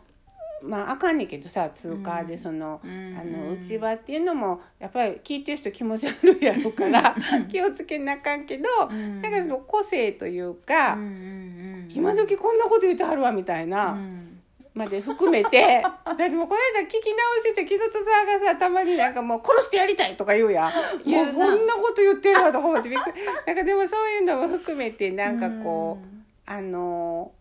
[0.62, 2.80] まああかんねんけどさ通貨でその。
[2.84, 3.16] うん。
[3.18, 7.14] あの内場っていうのもやっぱり聞いてる人気持ち悪いやろうから
[7.50, 9.22] 気をつけなあかんけどうん。
[9.22, 11.92] だからその個性というか、うんうんうん。
[11.92, 14.40] 今時こんなこと言ってはるわみたいな、うん。
[14.78, 20.72] まで含めてだってもうこの間聞き直してて木戸とさがさたまになんかもう殺してやりたいとか言うやん。
[21.04, 23.16] もうこんなこと言ってるわとか思ってびっくり。
[23.46, 26.06] なんかでもそういうのも含めてなんかこう、
[26.46, 27.32] あの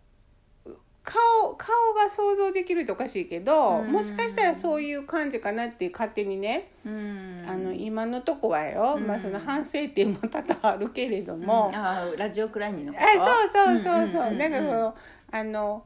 [1.09, 3.93] 顔顔が想像できるとおかしいけど、うん。
[3.93, 7.45] もしかしたらそういう感じかなって勝手にね、うん。
[7.47, 9.07] あの今のとこはよ、うん。
[9.07, 11.75] まあその反省点も多々あるけれども、うん。
[11.75, 13.05] あーラジオクライニのこと？
[13.23, 14.95] あそうそうそうそう,、なんかこの
[15.31, 15.85] あの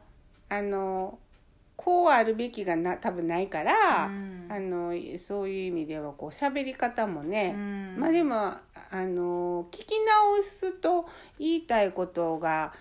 [0.49, 1.19] あの
[1.75, 4.47] こうあるべきがな多分ないから、うん。
[4.49, 7.95] あのそういう意味ではこう喋り方もね、うん。
[7.99, 8.59] まあでもあ
[8.93, 11.07] の聞き直すと
[11.37, 12.73] 言いたいことが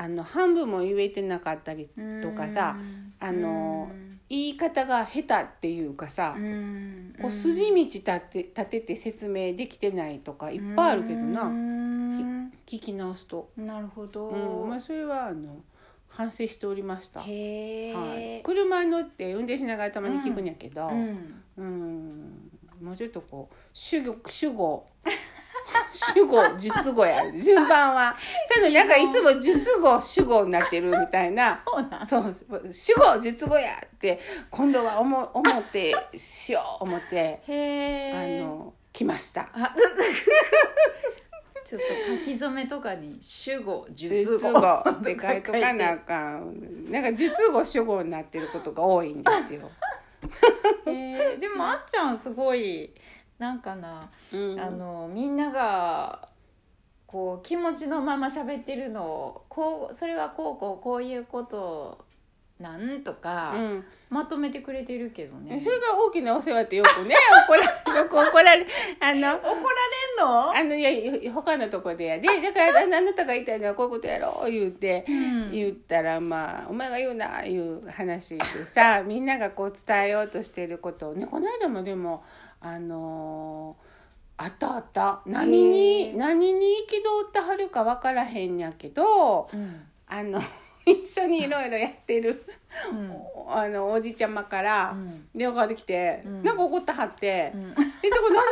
[0.00, 1.88] あの半分も言えてなかったり
[2.22, 3.12] とかさ、うん。
[3.18, 3.90] あの
[4.28, 7.14] 言い方が下手っていうかさ、うん。
[7.20, 8.12] こう筋道立て
[8.44, 12.52] 立てて説明できてないとかいっぱいあるけどな、うん。
[12.64, 14.70] 聞き直すと、なるほど、うん。
[14.70, 15.64] まあ、それはあの
[16.06, 17.18] 反省しておりました。
[17.18, 21.42] はい、車に乗って運転しながらたまに聞くんやけど、うん。
[21.56, 22.50] うん。
[22.80, 24.86] もうちょっとこう主語主語
[25.92, 27.22] 主語述語や。
[27.24, 28.16] る順番は。
[28.52, 31.62] そ ういうのなんかいつも述語主語になってるみたいな。
[31.66, 32.06] そうなん。
[32.06, 32.34] そう
[32.72, 39.48] 主語述語やって今度は思思ってしよう思ってへあえの来ました。
[39.52, 39.74] あ
[41.66, 41.86] ちょっと
[42.20, 46.90] 書き初めとかに主語述述語語って書いとかなあかん。
[46.90, 49.70] なんか述語主語になってることが多いんですよ。
[50.86, 52.90] へえでもあっちゃんすごい
[53.38, 54.60] なんかな、うん。
[54.60, 56.28] あのみんなが
[57.06, 62.06] こう気持ちのまま喋ってるのをこうそれはこうこうこういうこと
[62.60, 63.84] なんとか、うん。
[64.10, 65.60] まとめてくれてるけどね。
[65.60, 67.14] それが大きなお世話ってよくね
[67.46, 68.66] 怒らよく怒られ
[69.00, 70.50] あの怒られんの？
[70.50, 72.26] あのいや他のとこでやで。
[72.26, 75.52] だからああなたが言いたいのはこういうことやろう言うて、うん。
[75.52, 82.24] 言ったらまあ「お前が言うな」いう話でさみんながこう伝えようとしてることをねこの間もでも
[82.60, 83.88] あのー
[84.40, 85.20] あったあった。
[85.26, 85.68] 何へ
[86.08, 86.16] にー。
[86.16, 89.82] 何に憤ってはるか分からへんやけどうん。
[90.06, 90.40] あの
[90.86, 92.44] 一緒にいろいろやってる、
[92.90, 93.12] うん。
[93.52, 95.26] あのおじちゃまからうん。
[95.34, 96.42] 電話かかってきて、うん。
[96.44, 97.50] なんか怒ってはって。
[97.52, 97.62] うん。
[97.70, 98.42] えだから何怒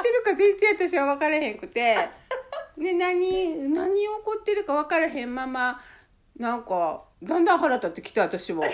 [0.00, 2.08] ってるか全然私は分からへんくて
[2.78, 5.80] で何何怒ってるか分からへんまま
[6.38, 8.70] なんかだんだん腹立ってきて私も「なん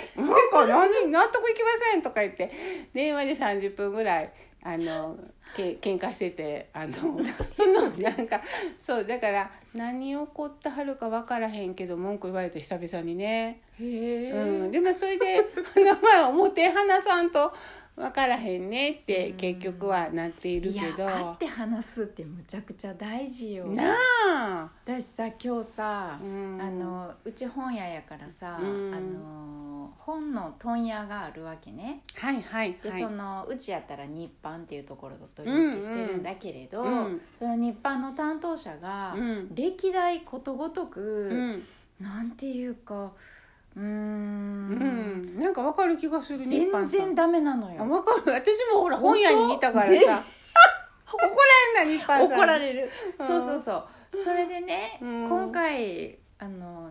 [0.50, 2.50] か何 納得いきません」とか言って
[2.92, 4.32] 電話で30分ぐらい
[4.64, 5.16] あの
[5.56, 6.92] け喧嘩しててあの
[7.52, 8.40] そのなんか
[8.78, 13.60] そうだから何怒ってはるか分からへんけど文句言われて久々にね。
[13.80, 15.44] うん、でもそれで
[15.74, 17.52] 名前表話さんと
[17.94, 19.36] 分からへんねってうん。
[19.36, 23.66] 結局はなっているいけど、や会って話すってむちゃくちゃ大事よ。
[23.66, 23.94] な
[24.28, 26.58] あ、私さ今日さ、うん。
[26.60, 28.94] あのうち本屋やからさ、うん。
[28.94, 32.02] あの本の問屋があるわけね。
[32.14, 33.02] はいはいで、はい。
[33.02, 37.20] そのうちやったら日版っていうところと取引してるんだけれど、うん。
[37.38, 39.54] その日版の担当者が、うん。
[39.54, 41.62] 歴代ことごとく、うん。
[42.00, 43.12] なんていうか
[43.76, 43.86] うーん。
[43.86, 43.88] う
[45.36, 48.32] ん、なんか分かる気がする日全然ダメなのあよ分かる。
[48.32, 50.24] 私もほら本屋にいたからさ。
[51.14, 51.20] 怒
[51.76, 52.32] らんな日版さん。
[52.32, 53.26] 怒られる、うん。
[53.26, 54.22] そうそうそう。
[54.24, 55.28] それでね、うん。
[55.28, 56.90] 今回あの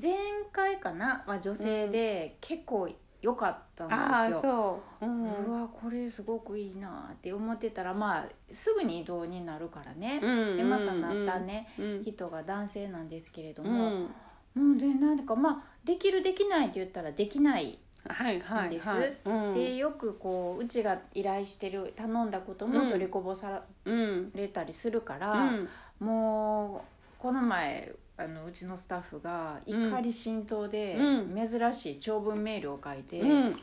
[0.00, 0.12] 前
[0.52, 1.24] 回かな？
[1.26, 2.88] は女性で結構
[3.22, 5.24] 良かったんですよ、そう、うん。
[5.46, 14.14] うわこれすごくいいなって思ってたらまあすぐに移動になるからね、うんでまたなったね、うん人が男性なんですけれどうも、ん
[14.54, 24.30] もうでなんかまあできるできないって言ったらできないはいはいですはい、うんでよくこううちが依頼してる頼んだことも取りこぼさうん。
[24.34, 25.68] れたりするから、うん
[26.00, 31.48] もうこの前あのうちのスタッフがうん怒り心頭でうん。
[31.48, 33.56] 珍しい長文メールを書いて、うん。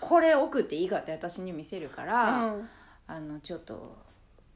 [0.00, 2.68] これ送っていいかって私に見せるから、うん。
[3.06, 3.96] あのちょっと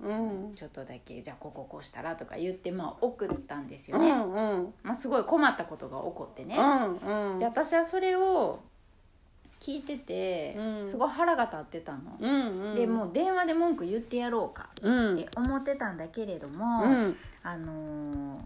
[0.02, 0.54] うん。
[0.54, 4.74] ちょっとだけじゃあこここうしたらとか言って、まあ、送ったんですうよね、んうん。
[4.82, 7.38] まあ、すごい困ったことが起こってね、うんうん。
[7.38, 8.60] で私はそれを
[9.60, 10.88] 聞いてて、うん。
[10.88, 12.74] すごい腹が立ってたの、うんうん。
[12.74, 15.14] でもう電話で文句言ってやろうかうん。
[15.14, 17.16] って思ってたんだけれども、うん。
[17.42, 18.40] あのー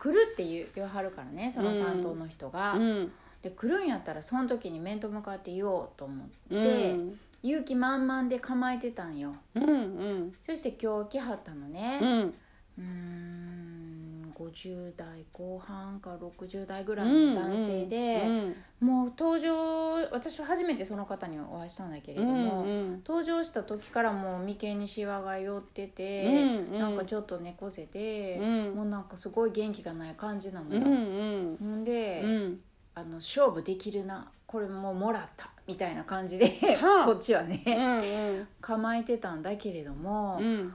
[0.00, 3.12] 来るって言う言わはるからねその担当の人が、うん。
[3.42, 6.58] で来るんやったらその時に面と向かって言おうと思って、う
[6.94, 9.34] ん勇気満々で構えてたんよ。
[9.54, 10.32] うんうん。
[10.44, 11.98] そして今日来はったのね。
[12.02, 12.34] うん。
[12.78, 23.02] うーん5 50代後半か60代ぐらいの男性で、もう登場私は初めてその方にお会いしたんだけれども、うんうん。
[23.06, 26.78] 登場した時からもう眉間にシワが寄ってて、うんうん。
[26.78, 28.76] なんかちょっと猫背で、うん。
[28.76, 30.80] もうなんかすごい元気がない感じなのよ。
[30.80, 30.96] うんう
[31.52, 31.56] ん。
[31.58, 32.60] ほんで、うん
[33.00, 36.46] あの勝負できるなこれもうもらったみたいな感じで、
[36.76, 37.04] はあ。
[37.06, 40.74] こっちはね、うん構えてたんだけれども、うん。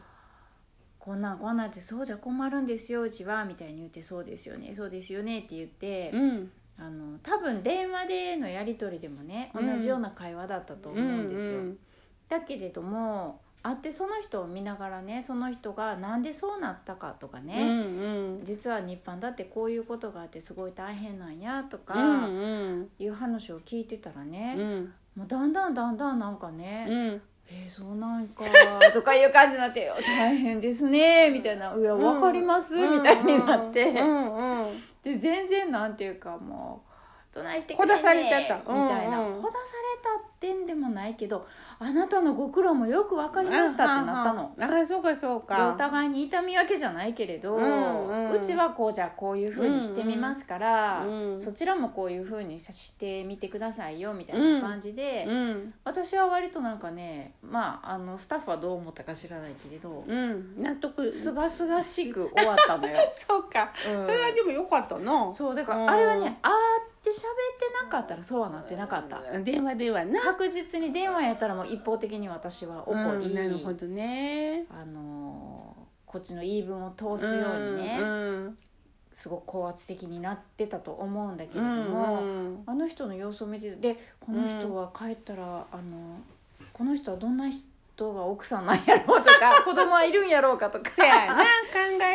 [0.98, 6.52] こんなんこんなんってそうじゃ困るんですようちはみたいに言ってそうですよねそうですよねって言って、うん。
[6.78, 11.60] あの多分電話でのやり取りでもね同うんじような会話だったと思うんですよ。
[12.28, 17.72] だけれども会ってその人を見ながらねその人がなんでそうなったかとかうんうね、
[18.42, 18.46] ん。
[18.46, 22.30] 実は日版だってこういうことがあってすごい大変なんやとか、
[23.00, 24.94] いう話を聞いてたらね、うん。
[25.16, 27.22] もうだんだんだんだんなんかね、うん。
[27.48, 28.44] えー、そうなんか
[28.94, 34.84] とかいう感じになって「大変ですね」みたいな「いや分かります」みたいになって、うんうん。
[35.04, 36.92] で全然なんていうかもう
[37.36, 37.86] 「どないしてくれ
[38.74, 44.56] みたいな、ほだされたってんでもないけどあなたのご苦労もよく分かりましたってなったの。
[44.60, 48.42] ああそうかそうでおか互いに痛み分けじゃないけれど、ううんうん。
[48.42, 51.40] ちはこうじゃこういうふうにしてみますから、うんうん。
[51.40, 60.62] そちらもこういうふうにしてみてくださいよみたいな感じで、うん私は割となんかねまああのスタッフはどう思ったか知らないけれどうん。
[60.62, 61.12] 納得。
[61.12, 62.96] すがすがしく終わったのよ。
[63.14, 63.72] そうか。
[63.86, 64.06] うん。
[64.06, 65.34] それはでもよかったな。
[65.36, 65.86] そうだかうん。
[65.88, 69.22] らあれはねあーって喋ってなかったらそうはなってなかった。
[69.40, 70.22] 電話ではな。
[70.22, 74.66] 確実に電話やったらもう一方的に私は怒り、うんなるほどね。
[74.70, 78.58] あのーこっちの言い分を通すようにね、うん
[79.12, 86.18] すごく高圧的になってたと思うんだけれうども、んあの人の様子を見ててでこの人は帰ったら、あの
[86.72, 87.62] この人はどんな人
[88.14, 90.92] が奥さんなんやろうとか 子供はいるんやろうかとか。
[90.96, 91.44] そやな考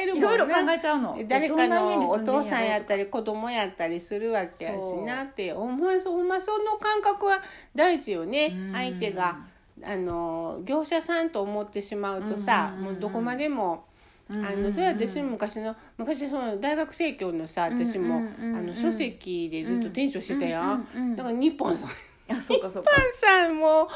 [0.03, 1.18] えるもんないろいろ考えちゃうの。
[1.26, 7.39] 誰かのお父さんやったりり子供やったりするわけやしなってほんまそほんまその感覚は
[7.74, 8.53] 大事よね。
[8.53, 8.72] うん。
[8.74, 9.39] 相手が
[9.83, 12.85] あの業者さんと思ってしまうとさうん。
[12.85, 13.85] もうどこまでも
[14.28, 20.89] あのそれは私も昔の昔その大学生協のさ私もあの書籍でずっと店長してたやん。
[20.95, 21.91] うんうんうんだから日本さん
[22.31, 22.91] あそうかそうか。
[23.14, 23.89] さんも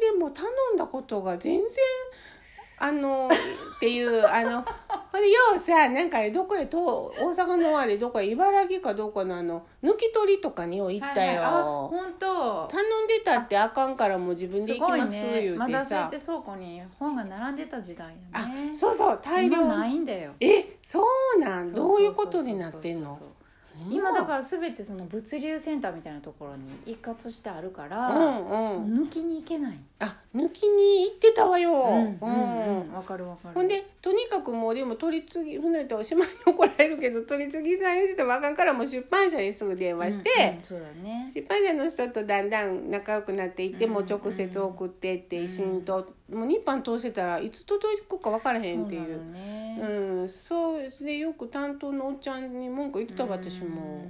[0.00, 1.68] にでも頼んだことが全然
[2.76, 4.62] あのっていうあの
[5.12, 11.38] ほんでようさなんかどこへと大阪のあれどこへ茨城かどこのあの抜き取りとかによう行ったはいはい。
[11.38, 15.42] あよ、本当頼んでたってあかんからもう自分で行きますすね。
[15.42, 16.06] 言うてさ。
[16.08, 18.76] って倉庫に本が並んでた時代あやね。
[18.76, 20.32] そうそう大量今ないんだよ。
[20.40, 21.06] えそ
[21.36, 21.72] うなん？
[21.72, 23.16] どういうことになってんの？
[23.90, 29.04] 今だから全てその物流センターみたいなところに一括してあるから、うんうん。
[29.04, 29.78] 抜きに行けない。
[29.98, 32.26] あ抜きに行ってたわよ、うんう
[32.90, 33.54] んわかるわかる。
[33.54, 41.30] ほんでとにかくもうでも取り次ぎほんでと島に怒られるけど取り次ぎさん言ってたらあかんからもう出版社にすぐ電話して、うんうんそうだね。
[41.32, 49.18] 出版社の人とだんだん仲良くなっていって、うんもう直接送ってって一緒にと、もう日版通してたらいつ届くか分からへんっていう。
[49.18, 49.78] そうね。
[49.80, 51.04] うんそう。
[51.04, 54.06] でよく担当のおっちゃんに文句言ってたわ私も。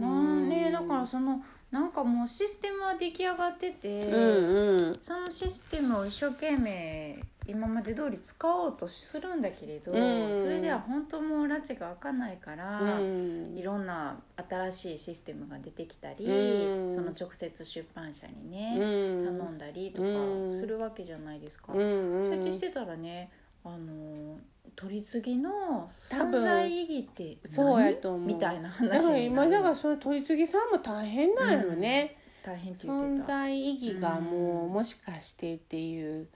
[0.00, 0.06] うん。
[0.06, 0.10] な
[0.46, 0.48] ん。
[0.48, 4.98] でだからそのなんかもうシステムは出来上がってて、うんうん。
[5.02, 10.42] そのシステムを一生懸命今まで通り使おうとするんだけれど、うん。
[10.42, 13.56] それでは本当もう拉致が開かないから、うん。
[13.56, 16.94] いろんな新しいシステムが出てきたり、うん。
[16.94, 19.38] その直接出版社にね、うん。
[19.38, 21.72] 頼んだりとかうんするわけじゃないですか。
[21.72, 21.82] そう
[22.30, 23.30] やってしてたらね
[23.64, 24.38] あの
[24.76, 27.54] 取り次ぎの多存分在意義って何？
[27.54, 28.26] そうやと思う。
[28.26, 32.16] みたいなだ話から今だからその取り次ぎさんも大変なんやろね。
[32.44, 33.26] 大変って言って存た。
[33.28, 34.72] 在意義がもううん。
[34.72, 36.28] もしかしてっていう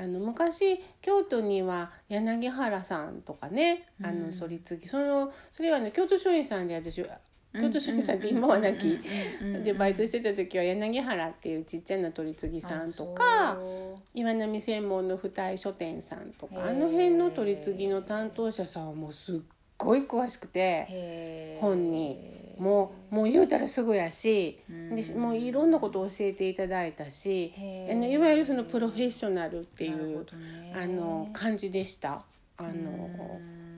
[0.00, 7.04] あの昔京都には柳原さんとかねあのうん取り次ぎそのそれはね京都書院さんで私
[7.52, 8.98] 京都書院さんって今はなき
[9.62, 13.58] でバイトしてた時は柳原っていうちっちゃな取り次ぎさんとか
[14.14, 19.40] 岩波専門の二重書店さんとかあの辺の取り次ぎの担当者さんはもうすっ
[19.84, 22.40] ごい詳しくて本に。
[22.60, 27.54] もうもう言うたらすぐやしでもういろんなことを教えていただいたし
[27.90, 30.26] あのいわゆるそのプロフェッショナルっていう
[30.76, 32.22] あの感じでした。
[32.58, 33.08] あの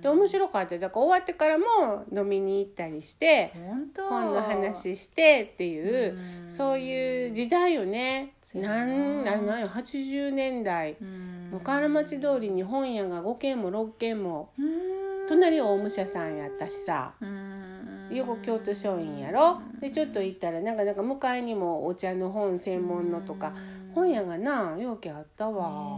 [0.02, 0.76] で面白かった。
[0.78, 1.64] だから終わってからも
[2.12, 3.52] 飲みに行ったりして
[3.96, 6.50] 本の話してっていううん。
[6.50, 8.34] そういう時代よね。
[8.54, 8.84] な。
[8.84, 10.96] なんなんなんよ80年代。
[11.00, 11.48] うん。
[11.52, 15.28] 向原町通りに本屋が5軒も6軒もうん。
[15.28, 17.14] 隣大武者さんやったしさ。
[17.20, 18.08] うん。
[18.10, 19.62] 横京都書院やろ？
[19.80, 23.54] でちょっと行ったらなんかなんか向かいにもお茶の本専門のとか
[23.94, 25.96] 本屋がなようけあったわ。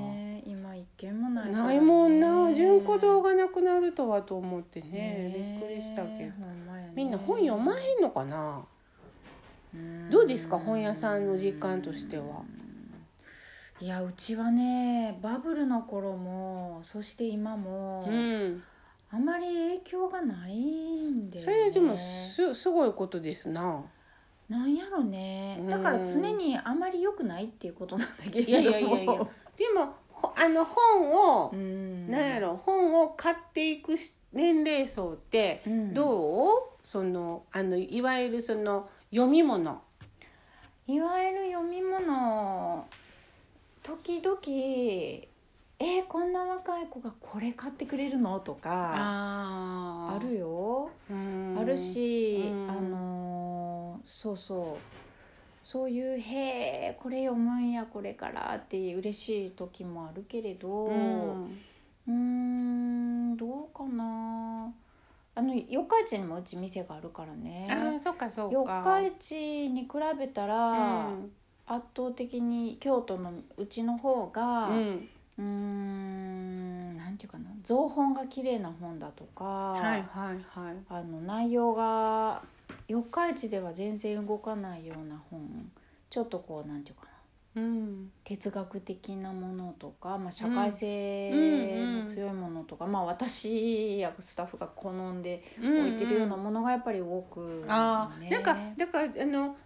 [1.04, 1.52] ねえ今一件もないね。
[1.52, 2.54] ないもんな。
[2.54, 4.88] 純子堂がなくなるとはと思ってね。
[4.90, 6.14] ねびっくりしたけど。
[6.16, 6.92] ね。
[6.94, 8.64] みんな本読まへんのかな？
[10.10, 10.58] どうですか？
[10.58, 12.42] 本屋さんの実感としては。
[13.80, 18.62] いやうちはねバブルの頃もそして今も、うん。
[19.10, 23.82] あまり影響がないんで、ね、それでもすすごいことですな。
[24.48, 25.58] なんやろね。
[25.60, 28.96] うんだから常にあまり良くないっていうことなんだけれどいやいやいやいや。
[28.96, 29.22] でもほ
[30.36, 32.10] あの本をう、ん。
[32.10, 35.94] なんやろ本を買っていくし年齢層ってうん。
[35.94, 39.80] どう、そのあのいわゆるその読み物。
[40.86, 42.86] いわゆる読み物。
[43.82, 44.38] 時々
[45.80, 48.38] えーこんな若い子がこれ買ってくれるの？
[48.40, 50.90] とかああるよ。
[51.10, 51.56] うん。
[51.58, 52.70] あるし、うん。
[52.70, 55.03] あのーそうそう
[55.64, 56.38] そういう「へ
[56.90, 61.36] えこれ読むんやこれから」って嬉しい時もあるけれどう
[62.06, 64.72] うんどうかな。
[65.36, 67.66] あの四日市にもうち店があるからね。
[67.68, 69.00] ああそっかそ四っか。
[69.00, 69.88] 日市に比
[70.18, 71.30] べたうら、ん。
[71.66, 75.08] 圧倒的に京都のうちの方がうん。
[75.36, 80.76] うーんなんていうかな造本が綺麗な本だとか、はいはいはい。
[80.88, 82.42] あの内容が
[82.88, 85.70] 四日市では全然動かないような本
[86.10, 87.10] ちょっとこうなんていうかな。
[87.56, 99.56] うん哲学的なものとか、まあ、社会性うんの強いものとか、まあ私やスタッフが好んでうん置いてるようなものがやっぱり多く、ああ、ねなんかだからあの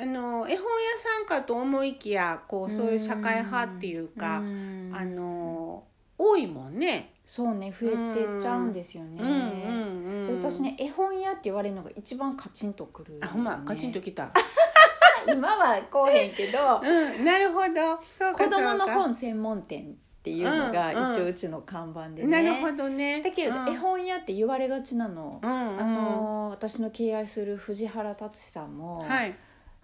[0.00, 4.92] あの絵本屋さんかと思いきやこうそういう社会派っていうか、うん。
[4.94, 5.84] あの
[6.16, 7.12] 多いもんね。
[7.28, 9.22] そうね増えてっちゃうんですよね。
[9.22, 10.38] うんうんうん。
[10.40, 14.32] 私ね絵本屋って言われるのが一番カチンとくる、あほんまカチンときた。
[15.28, 18.00] 今はこうへんけどうんなるほど。
[18.10, 23.20] そうか子供の本専門店っていうのがうんうん一応うちの看板でね、なるほどね。
[23.20, 29.36] だけれど、うん絵本屋って言われがちなの、うんうんあの私の敬愛する藤原達さんも、はい。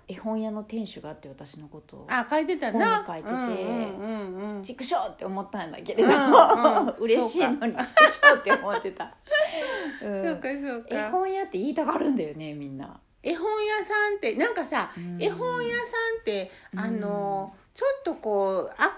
[0.06, 2.06] 絵本屋の店主があって私のことを。
[2.08, 3.04] あ書いてたな。
[3.04, 6.08] 本に書いててうんうんうって思ったんだけれど。
[6.08, 6.94] も、うんうん。
[7.00, 7.84] 嬉しいのに畜
[8.22, 9.04] 生って思ってた、
[10.02, 10.20] ううん。
[10.22, 10.24] ん。
[10.24, 11.10] そうかそう絵か。
[11.10, 15.22] 本屋って言いたがるんだよねみんな、絵本屋さんってなんかさ、うん。
[15.22, 16.80] 絵本屋さんってうん。
[16.80, 18.88] あのちょっとこう憧れ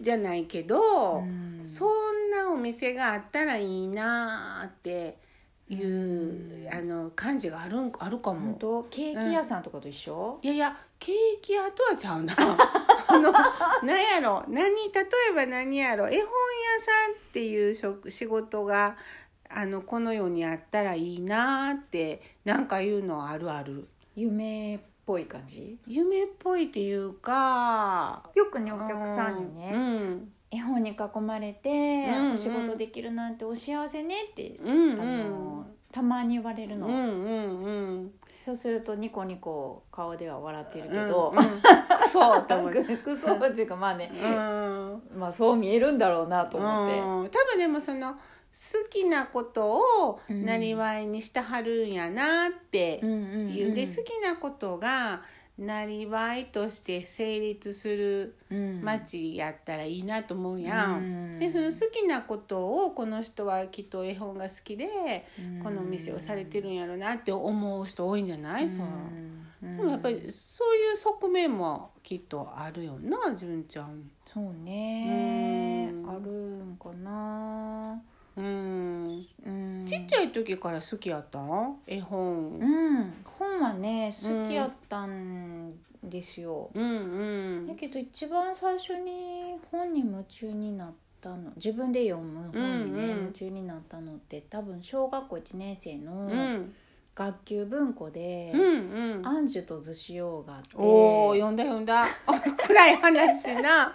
[0.00, 1.18] じゃないけど。
[1.18, 1.50] うん。
[1.64, 5.18] そんなお店があったらいいなーって
[5.70, 8.56] いう、うんあの感じがあるんあるか本も。
[8.58, 8.84] 当？
[8.90, 12.34] ケーキ屋さんとかと一緒、いやいやケーキ屋とはちゃうな。
[13.08, 13.32] あの
[13.82, 14.44] 何やろ？
[14.48, 15.00] 何例
[15.30, 16.08] えば何やろ？
[16.08, 18.96] 絵本屋さんっていう職仕事が
[19.48, 23.88] あのこの世にあったらいいなーってなんか言うのあるある。
[24.14, 25.76] 夢っぽい感じ？
[25.86, 28.22] 夢っぽいっていうか。
[28.34, 31.70] よくねお客さんにね、うん絵本に囲まれて、
[32.34, 35.00] お仕事できるなんてお幸せねって、うんうん。
[35.00, 38.10] あのたまに言われるの、うんうんうん。
[38.44, 41.44] そうするとニコニコ顔では笑ってるけうんど、うん。
[41.98, 42.72] クソって思う。
[42.72, 45.02] クソっていうかまあね、うん。
[45.14, 47.28] まあそう見えるんだろうなと思って、うん。
[47.28, 48.18] 多分でもその好
[48.90, 50.44] きなことをうん。
[50.44, 53.06] なりわいにしてはるんやなってう。
[53.06, 55.22] んうんいうで好きなことが
[55.60, 58.80] なりわいとして成立するうん。
[58.82, 60.86] 街やったらいいなと思うや。
[60.86, 61.36] うん。
[61.36, 65.26] んでその好きなことをこの人はきっと絵本が好きで
[65.62, 68.86] このお店をされてるんやろなって思う人多いんじゃない、そう
[69.62, 69.76] うん。
[69.76, 74.10] でもやっぱりそういう側面もきっとあるよな純ちゃん。
[74.24, 75.90] そうね。
[75.92, 76.10] うん。
[76.10, 78.00] あるんかな
[78.40, 79.26] うん。
[79.46, 79.50] う
[79.82, 79.84] ん。
[79.86, 81.76] ちっちゃい時から好きやったん？
[81.86, 82.58] 絵本。
[82.58, 83.12] うん。
[83.38, 85.72] 本はね好きやったん
[86.02, 87.66] ですよ、うんうん。
[87.66, 93.18] だけど一番最初に本に夢中になったの自分で読む本にね、うんうん。
[93.20, 96.74] 夢中になったのって多分小学校1年生のうん
[97.14, 99.26] 学級文庫でうんう「ん。
[99.26, 100.68] アンジュとズシオ」があって。
[100.76, 102.06] おお読んだ読んだ。
[102.66, 103.92] 暗い話な。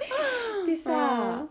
[0.66, 1.46] でさ、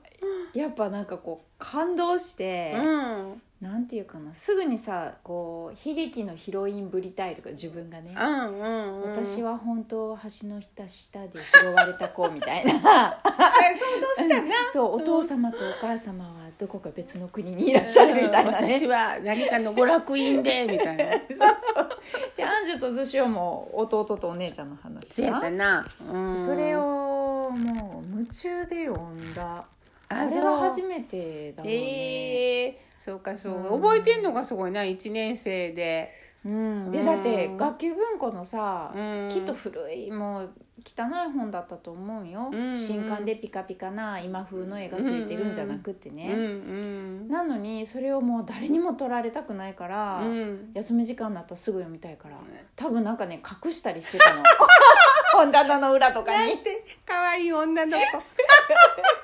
[0.53, 3.43] やっぱなんかこう感動して、うん。
[3.61, 9.11] なんていうかなすぐにさこう悲劇のヒロインぶりたいとか自分がね、うんうんうん。
[9.13, 12.73] 私は本当は橋の下下で拾われた子みたいな。
[13.25, 14.53] え想像したな。
[14.71, 21.05] そうお父様とお母様はどこか別の国にいらっしゃるみたいなね、私は何かの娯楽院でみたいな。
[22.37, 29.67] でアンジュとズシオも弟とお姉ちゃんの話そうやったな、うん、それをもう夢中で読んだ。
[30.09, 33.83] あそれは初めてだもんね、ええそうかそう、うん。
[33.83, 36.13] 覚えてんのがすごいな1年生で、
[36.45, 40.51] うん、でうんだって学級文庫のさ、うん、きっと古いもう
[40.85, 42.79] 汚い本だったと思うよ、うんうん。
[42.79, 47.29] 新刊でピカピカな今風の絵がついてるんじゃなくってうんね、うん。
[47.29, 50.71] なのにそれをもう誰にも取られたくないから、うん。
[50.75, 52.37] 休み時間になったらすぐ読みたいから
[52.77, 54.43] 多分なんかね隠したりしてたの。
[55.35, 56.59] 本棚の裏とかに。
[57.05, 58.05] 可愛い女の子。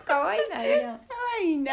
[0.05, 1.05] 可愛いなやん可
[1.39, 1.73] 愛いな。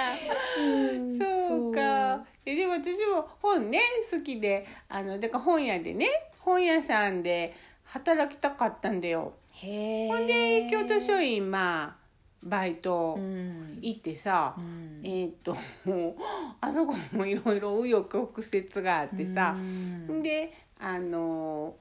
[1.17, 2.25] そうか。
[2.47, 6.07] えでも私も本ね好きであのだから本屋でね
[6.39, 11.95] 本屋さんで働きたかったんだよほんで京都書院まあ
[12.43, 13.80] バイトうん。
[13.82, 15.01] 行ってさ、うん。
[15.03, 15.55] えーっと
[15.86, 16.16] もう
[16.62, 20.20] あそこもいろいろ紆余曲折があってさう、ん。
[20.20, 21.76] んであの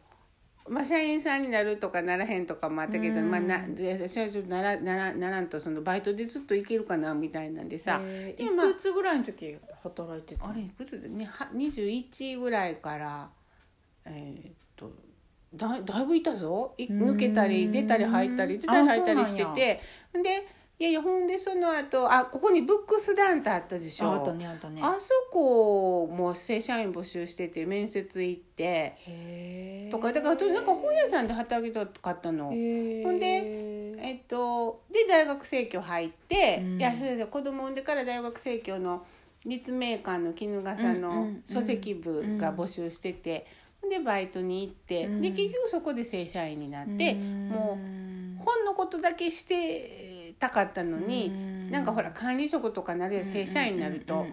[0.69, 3.31] まあ社員さんになるとかならへんとかもあったけど、うん。
[3.31, 11.01] まあなで私はちょっとならならならんとそのバイトでずっと行けるかなみたいなんでさ、へえでまあいくつぐらいの時働いてたあれいくつ？
[11.01, 13.31] でねは21ぐらいから
[14.07, 14.66] えー
[15.55, 16.75] だだいぶいたぞ。
[16.79, 19.81] 抜けたり出たり入ったり出たり入ったりしてて。
[20.23, 24.09] でいやいやほんでその後あここにブックスダンってあったでしょ。
[24.11, 24.83] ああねあね。
[24.83, 29.89] あそこも正社員募集してて面接行って。
[29.91, 32.49] とかだからあとなんか本屋さんで働きたかったの。
[32.49, 36.79] ほんでえっと、で大学生協入って、うん。
[36.79, 39.07] いやそうです子供産んでから大学生協の
[39.47, 45.23] 立命館の衣笠うんうんうのん書籍部が募集してて、ほんでバイトに行って、うん。
[45.23, 47.79] で結局そこで正社員になって、も
[48.41, 54.27] う本のことだけしてたかったのに、なんかほら管理職とかなるや正社員になると、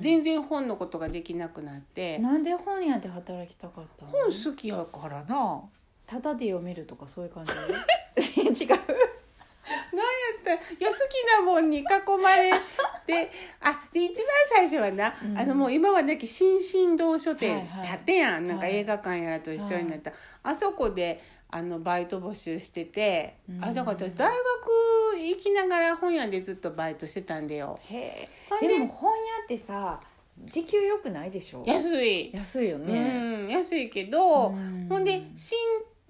[0.00, 4.10] 全然本のことができなくなって、なんで本屋で働きたかったの？
[4.10, 5.62] 本好きやからな。
[6.06, 7.46] ただで読めるとかそういう感
[8.16, 8.40] じ？
[8.40, 8.78] 違う
[10.44, 11.82] なんやったらいや好きなもんに囲
[12.22, 12.50] まれ
[13.06, 13.30] て
[13.60, 15.38] あで一番最初はな、うん。
[15.38, 17.88] あのもう今はなき新進堂書店はいはい。
[17.98, 18.76] 建てやん、なんかはい。
[18.76, 20.12] 映画館やらと一緒になった、
[20.42, 21.20] あそこで
[21.52, 23.64] あのバイト募集してて、うん。
[23.64, 27.78] あだから私大学行きながら本屋でずっとバイトしてたんだよ。
[27.88, 28.28] へ
[28.60, 30.00] でえでも本屋ってさ
[30.44, 31.62] 時給良くないでしょ？
[31.66, 32.92] 安い、安いよね。
[32.94, 34.86] うん安いけど、うん。
[34.88, 35.58] ほんで新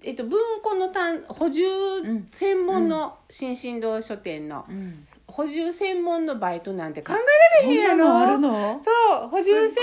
[0.03, 5.03] えっと、文庫の単補充ん専門の新進堂書店のうん。
[5.27, 8.81] 補充専門のバイトなんて考えられへんやろ？
[8.83, 8.91] そ
[9.25, 9.81] う補充専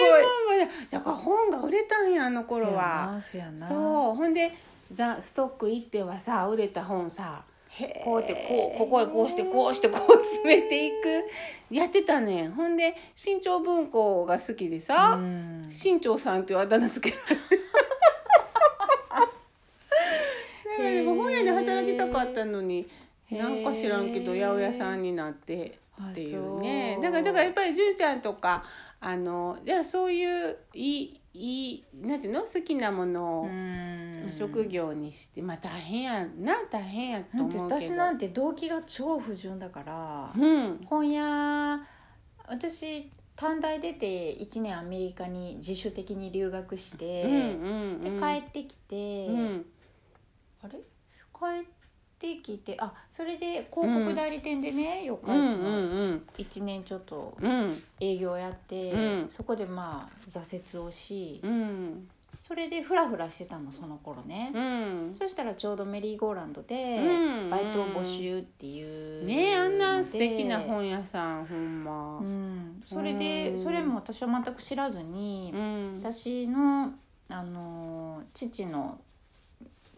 [0.48, 3.18] 門までだから本が売れたんやあの頃は。
[3.66, 4.54] そうほんで
[4.92, 7.42] ザストック行ってはさ売れた本さ
[8.04, 11.24] こうやってこうここへこうしてこうしてこう詰めていく
[11.70, 12.52] やってたねん。
[12.52, 15.66] ほんで新潮文庫が好きでさ、うん。
[15.70, 17.40] 新潮さんっていうあだ名付けられて
[20.78, 22.88] だからね本屋で働きたかったのに
[23.30, 25.78] なんか知らんけど八百屋さんになって
[26.10, 26.98] っていうね。
[27.02, 28.64] だからだからやっぱり純ちゃんとか
[29.00, 32.42] あのいやそういういいいいなんていうの？
[32.42, 34.08] 好きなものをうん。
[34.30, 37.64] 職業にしてまあ大変やな大変やと思うけど。
[37.64, 40.80] 私なんて動機が超不純だからうん。
[40.86, 41.80] 本屋
[42.46, 47.40] 私短大出て1年アメリカに自主的に留学して、うんうん
[48.04, 48.20] うん。
[48.20, 49.66] で帰ってきて、うん
[50.62, 50.78] あれ？
[51.38, 51.64] 帰っ
[52.18, 56.22] てきてあそれで広告代理店でね、四日市うんうんのうん。
[56.36, 57.82] 1年ちょっとうん。
[58.00, 59.28] 営業やって、うん。
[59.30, 62.08] そこでまあ挫折をし、うん。
[62.40, 65.14] それでフラフラしてたのその頃ね、うん。
[65.16, 67.50] そしたらちょうどメリーゴーランドでうん。
[67.50, 72.18] バイト募集っていうねえあんな素敵な本屋さんほんま。
[72.18, 73.62] うん、それでうん。
[73.62, 76.00] それも私は全く知らずに、うん。
[76.02, 76.92] 私の
[77.28, 78.98] あの父の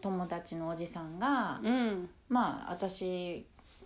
[0.01, 2.09] 友達のおじさんが、うん。
[2.29, 3.45] まあ私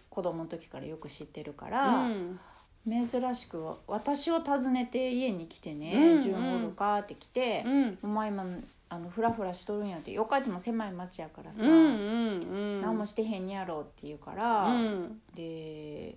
[0.10, 2.40] 子供の時からよく知ってるかうら、ん。
[2.88, 8.46] 珍しく私を訪ねて家に来てねうん「純おるか?」って来てうん「お前今
[8.90, 11.76] あのフラフラしとるんや」って四日市も狭い町やからさ、うんう
[12.56, 15.22] ん何もしてへんやろって言うから、うん。
[15.34, 16.16] で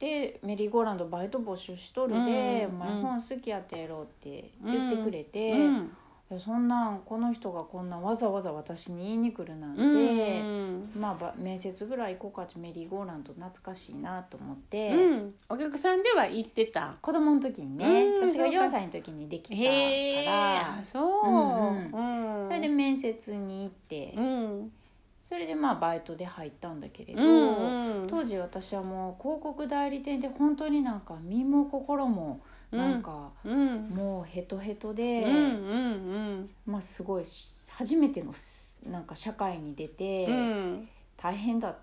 [0.00, 5.96] でメリーゴーランドバイト募集しとるで、うんお前うん本好きやったやろって言ってくれて、うん
[6.30, 10.90] いやそんなんこの人がこんなわざわざ私に言いに来るなんて、うん。
[10.96, 15.34] まあば面接ぐらい行こうかってメリーゴーランド懐かしいなと思って、うん。
[15.48, 16.94] お客さんでは行ってた。
[17.02, 20.78] 子供の時にね、うん私がそうか4歳の時にできたから。
[20.78, 21.26] あそう。
[21.26, 22.44] うん。
[22.44, 24.72] うんそれで面接に行って、うん。
[25.24, 28.06] それでまあバイトで入ったんだけれど、うん。
[28.08, 32.40] 当時私はもう広告代理店で本当になんか身も心も
[32.70, 33.88] なんかうん。
[33.90, 37.24] もうヘトヘトで、うんうんまあすごい
[37.72, 40.88] 初めてのすなんか社会に出て、うん。
[41.16, 41.76] 大変だ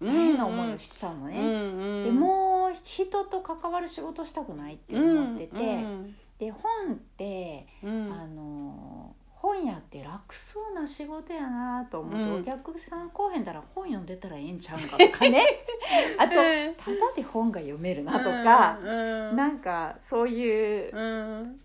[0.00, 2.04] うん大変な思いをしたのね、うんうん。
[2.04, 8.12] でもう人と関わる仕事したくないって思ってて、うんで本って、うん。
[8.12, 12.40] あの本屋って楽そうな仕事やなと思って、うん。
[12.40, 15.44] お客さん来おへんだら本読んでたらええんちゃうんかとかね。
[16.18, 19.36] あとただで本が読めるなとか、うん。
[19.36, 21.60] なんかそういううん。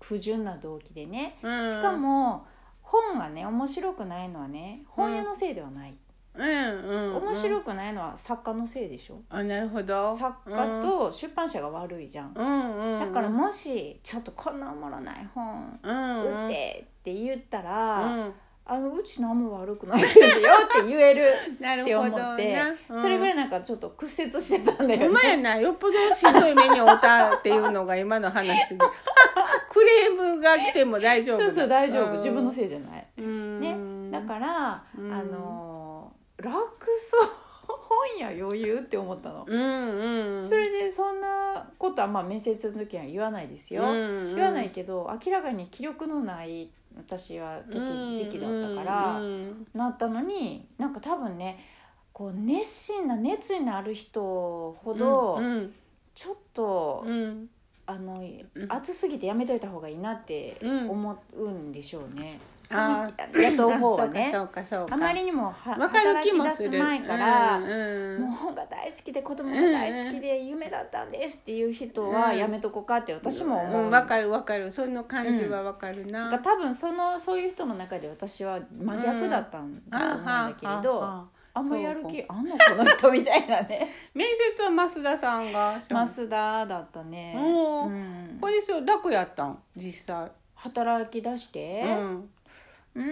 [0.00, 1.68] 不純な動機でね、うん。
[1.68, 2.46] しかも
[2.82, 5.94] 本がね面白くないのはね本屋のせいではない、
[6.34, 10.16] うんうん面白くないのは作家のせいでしょ、あなるほど。
[10.16, 16.46] 作家と出版社が悪いじゃん、うんうんだからもしちょっとこんなおもろない本うんうん。
[16.46, 18.34] 売ってって言ったら、うん。
[18.66, 20.24] あのうち何も悪くないですよ
[20.80, 22.54] って言えるってなるほど思って、
[22.88, 25.08] なそれぐらいいなんかちょっと屈折してたんだよね。
[25.08, 28.46] お前やなよっぽどしんどい目に遭ったっていうのが今の話。
[28.46, 28.78] で
[29.68, 32.16] クレームが来ても大丈夫だそうそう大丈夫、うん。
[32.18, 33.06] 自分のせいじゃない。
[33.18, 33.60] うん。
[33.60, 33.76] ね。
[34.12, 35.12] だから、うん。
[35.12, 35.80] あの
[36.40, 36.54] 楽
[37.00, 37.30] そう。
[37.90, 40.48] 本や余裕って思ったの、うんうん。
[40.48, 51.64] それでそんなことはまあ面接の時は言わないですよ、うん言わないけど明らかに気力のない私は時時期だったから、うんなったのになんか多分ね
[52.12, 55.72] こう熱心な熱意のある人ほどうん。
[56.14, 57.48] ちょっと、うん
[57.90, 58.46] あのん。
[58.68, 60.90] 熱すぎてやめといた方がいいなってうん。
[60.90, 62.38] 思うんでしょうね、
[62.70, 64.32] あ雇う方はね。
[64.34, 72.38] あまりにもはわかる気も働き出す前から、うんうんもう本が大好きで子供が大好きで夢だったんですっていう人はうん。
[72.38, 73.90] やめとこうかって私も思う、うん。
[73.90, 74.70] わかるわかる。
[74.70, 76.30] その感じはわかるな、なん。
[76.30, 83.92] か多分そのそういう人の中で私は真逆だったんだと思うんだけれど、あんまやる気あんのこの人みたいなね。
[84.14, 88.38] 面接は増田さんが増田だったね、おーうん。
[88.40, 89.62] これですよ楽やったん？
[89.76, 90.30] 実際。
[90.54, 91.82] 働き出して？
[91.82, 92.30] うん。
[92.94, 93.02] うー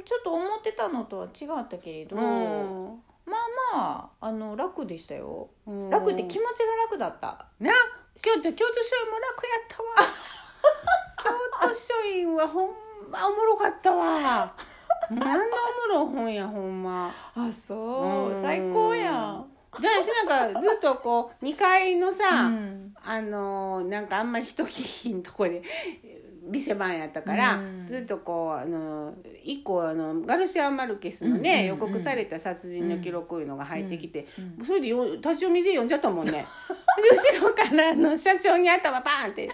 [0.00, 3.02] んちょっと思ってたのとは違ったけれど、うん。
[3.24, 3.40] まあ
[3.74, 5.48] まああの楽でしたよ。
[5.66, 5.90] うん。
[5.90, 7.46] 楽って気持ちが楽だった。
[7.58, 7.72] な
[8.22, 9.88] 京都京都書院も楽やったわ。
[11.62, 12.70] 京都書院はほん
[13.10, 14.52] まおもろかったわ
[15.10, 15.50] なん
[15.90, 17.14] のおもろい本やほんま。
[17.34, 17.74] あそ
[18.32, 18.36] う。
[18.36, 18.42] うん。
[18.42, 19.46] 最高やん。
[19.80, 22.94] で私なんかずっとこう 2階のさ、うん。
[23.02, 25.62] あのなんかあんまり人聞きんとこで
[26.48, 27.86] 店番やったから、うん。
[27.86, 31.90] ずっとこうあの一個あのガルシア・マルケスのね、うんうんうん。
[31.92, 34.26] 予告された殺人の記録いうのが入ってきて、
[34.58, 36.32] うんそれでよ立ち読みで読んじゃったもんね。
[36.32, 36.42] で
[37.40, 39.50] 後ろからあの社長に頭パーンって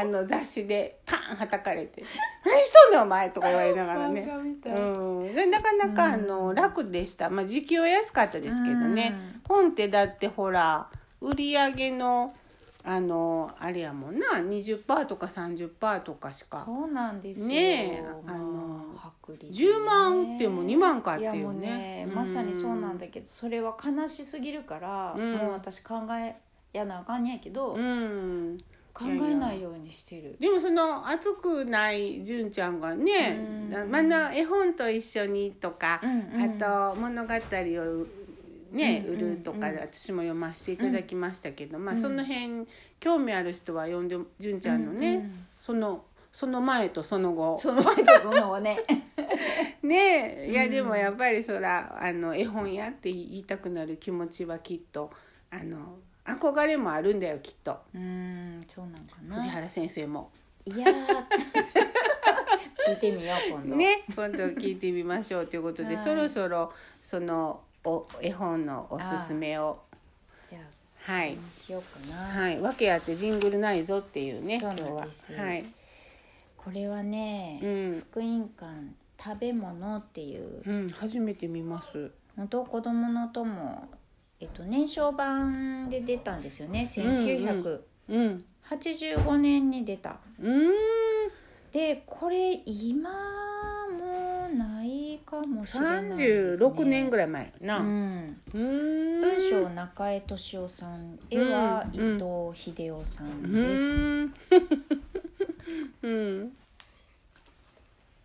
[0.00, 2.02] あの雑誌でパーンはたかれて
[2.44, 4.20] 「何しとんねんお前」とか言われながらね。
[4.20, 4.70] う
[5.24, 9.14] ん、でなかなかあの、楽でした、まあ、時給は安かったですけどね、
[9.48, 10.88] 本ってだってほら
[11.20, 12.34] 売り上げの
[12.82, 14.26] あのあれやもんな。
[14.38, 16.62] 20%とか30%とかしか。
[16.64, 17.46] そうなんですよ。
[17.46, 18.86] ねあの
[19.26, 19.70] 薄利でね。
[19.70, 21.36] 10万売っても2万かっていうね。
[21.36, 25.34] いやもうねまさにそうなんだけどそれは悲しすぎるから、うん。
[25.36, 26.36] もう私考え
[26.72, 28.58] やなあかんねやけど、うん
[29.00, 30.36] 考えないようにしてる。
[30.38, 33.38] でもその熱くない純ちゃんがね
[33.72, 33.90] うん。
[33.90, 38.06] まだ絵本と一緒にとか、あと物語を
[38.72, 42.00] ね、うん売るとか私も読ませていただきましたけど、まあうん。
[42.00, 42.66] その辺
[43.00, 47.58] 興味ある人は読んで純ちゃんのね、そのその前とその後。
[47.58, 48.78] その前とその後ね。
[49.82, 50.70] ねいやうん。
[50.70, 55.10] でもやっぱりそらあの絵本やって言いたくなる気持ちはきっと
[55.50, 55.98] あの
[56.38, 57.78] 憧れもあるんだよきっと。
[57.94, 59.36] うんそうなんかな。
[59.36, 60.30] 藤原先生も。
[60.64, 60.92] いやー。
[62.88, 63.76] 聞いてみよう今度。
[63.76, 66.04] ね今度聞いてみましょうということで、はい。
[66.04, 66.72] そろそろ
[67.02, 69.80] そのお絵本のおすすめを。
[70.48, 71.38] じゃあはい。
[71.52, 72.60] しようかな、はい。
[72.60, 75.32] 訳あってジングルないぞっていうねそう今日はなんです。
[75.34, 75.64] はい。
[76.56, 78.04] これはね、うん。
[78.10, 78.66] 福音館
[79.22, 80.62] 食べ物っていう。
[80.66, 82.10] うん初めて見ます。
[82.36, 83.88] 本当子供の友
[84.40, 86.88] えっと年少版で出たんですよね。
[86.90, 88.44] 1985うん。
[89.42, 90.16] 年に出た、
[91.72, 93.10] でこれ今
[93.98, 96.14] もうないかもしれないで
[96.54, 97.78] す、ね、36年ぐらい前な。
[97.80, 98.40] ううん。
[98.54, 99.20] ーん。
[99.20, 102.52] 文章中江俊夫さん絵は伊うん。
[102.52, 104.34] 藤秀夫さうんです、うん。
[106.02, 106.52] うーん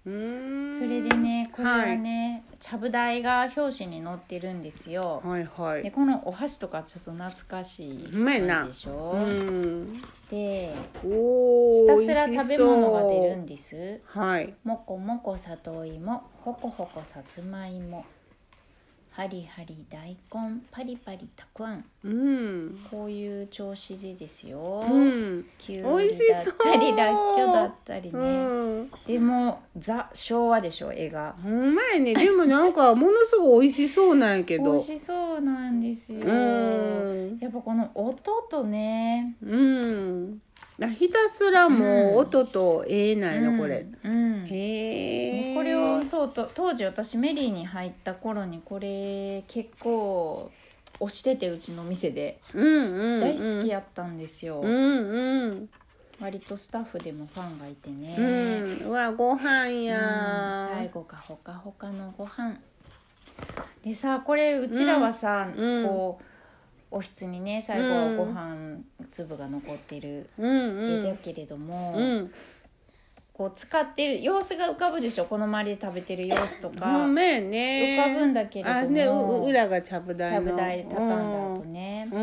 [0.05, 5.19] それでねこれはね、ちゃぶ台が表紙に載ってるんですよ。
[5.25, 5.83] はいはい。
[5.83, 9.97] でこのお箸とかちょっと懐かしい感じでしょ、うん。
[10.29, 11.07] でひ
[11.87, 13.99] たすら食べ物が出るんです。
[14.05, 14.53] はい。
[14.63, 18.05] もこもこ里芋ほこほこさつまいも
[19.15, 21.85] ハリハリ大根パリパリたくあん。
[22.03, 22.79] うん。
[22.91, 25.45] こういう調子でですよ、うん。
[25.57, 28.23] きゅうりしそうだったりらっきょだったりね、う
[28.81, 28.91] ん。
[29.07, 31.33] でもザ昭和でしょ絵が。
[31.41, 32.13] ほんまやね。
[32.13, 34.73] でもなんかものすごい美味しそうなんやけど。
[34.73, 37.37] 美味しそうなんですよ、うん。
[37.39, 40.41] やっぱこの音とねうん
[40.81, 50.51] あひたすらもう音と絵なんやなこれ、うん、うんへえねこれをそうと当時私メリーに入った頃にこれ結構
[50.99, 52.39] 推しててうちの店で。
[52.53, 55.69] うんうん、大好きやったんですよ、うんうん。
[56.21, 58.21] 割とスタッフでもファンがいてね、う
[58.85, 58.87] ん。
[58.87, 59.83] うわご飯うん。
[59.83, 62.57] や最後がほかほかのご飯。
[63.83, 65.85] でさこれうちらはさ、うん。
[65.85, 66.34] こう
[66.95, 68.77] お室にね最後はご飯
[69.11, 70.49] 粒が残ってるうん。
[70.49, 72.31] うん絵だけれども、うん。
[73.33, 75.25] こう使ってる様子が浮かぶでしょ？
[75.25, 77.99] この周りで食べてる様子とか、ね。
[77.99, 78.77] 浮かぶんだけれども。
[78.77, 79.11] あねう
[79.43, 80.47] う裏がちゃぶ台の。
[80.47, 81.15] ちゃぶ台畳んだ
[81.53, 82.17] 後ね、う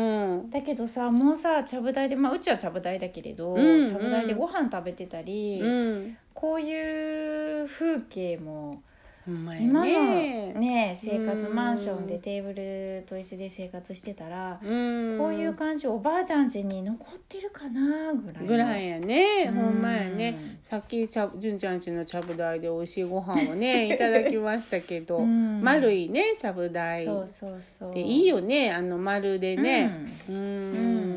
[0.47, 0.49] ん。
[0.49, 3.85] だけどさもうさちゃぶ台でまあうちはちゃぶ台だけれど、うん。
[3.85, 6.17] ちゃぶ台でご飯食べてたり、うん。
[6.33, 8.81] こういう風景も
[9.25, 15.17] 今のねね生活うんマンションでテーブルと椅子で生活してたら、うん。
[15.17, 18.47] こういう感じおばあちゃん家に残ってるかなぐらいの。
[18.47, 19.45] ぐらいやね。
[19.47, 19.53] うん。
[19.53, 20.59] ほんまやね。
[20.61, 25.61] さっきちゃ純ちゃんちのちゃぶ台で美味しいご飯をね いただきましたけど、うん。
[25.61, 27.05] 丸いねちゃぶ台。
[27.05, 27.93] そうそうそう。
[27.93, 28.71] でいいよね。
[28.71, 29.91] あの丸でね。
[30.29, 30.35] うん。
[30.35, 31.12] うん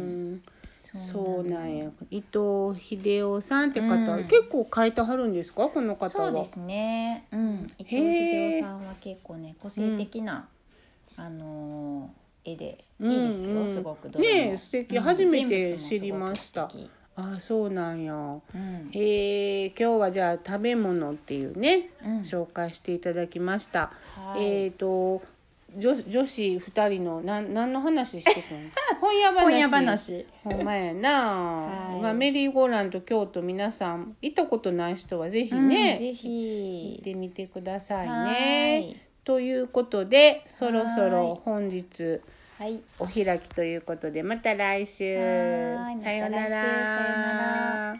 [0.97, 1.91] そうなんや。
[2.11, 4.25] 伊藤秀夫さんって方、うん。
[4.25, 5.69] 結構書いてはるんですか？
[5.69, 6.11] この方は。
[6.11, 7.27] そうですね。
[7.33, 7.67] うん。
[7.79, 10.49] 伊藤秀夫さんは結構ね個性的な、
[11.17, 14.97] あのー絵でうんいいですよ、うんすごくねえ素敵。
[14.99, 16.71] 初めて知りました。
[17.17, 18.15] あそうなんや。
[18.15, 18.91] うん。
[18.93, 22.21] へえ今日はじゃあ食べ物っていうねうん。
[22.21, 24.45] 紹介していただきました、はい。
[24.45, 25.23] えっ、と
[25.77, 28.61] 女女子二人のなん何の話してたの？
[29.01, 29.43] 本屋話。
[29.43, 30.27] 本屋話。
[30.43, 31.23] ほんまやな、
[31.91, 32.01] はい。
[32.01, 38.81] まあ、メリーゴーランド京都皆さん行ったことない人はぜひうんね、ぜ行ひってみてくださいはね。
[38.81, 38.97] い。
[39.25, 42.21] ということでそろそろ本日
[42.59, 42.81] はい。
[42.99, 45.17] お開きということでまた来週。
[45.17, 46.01] はい。
[46.01, 47.93] さようなまさようなら。
[47.93, 47.95] ら。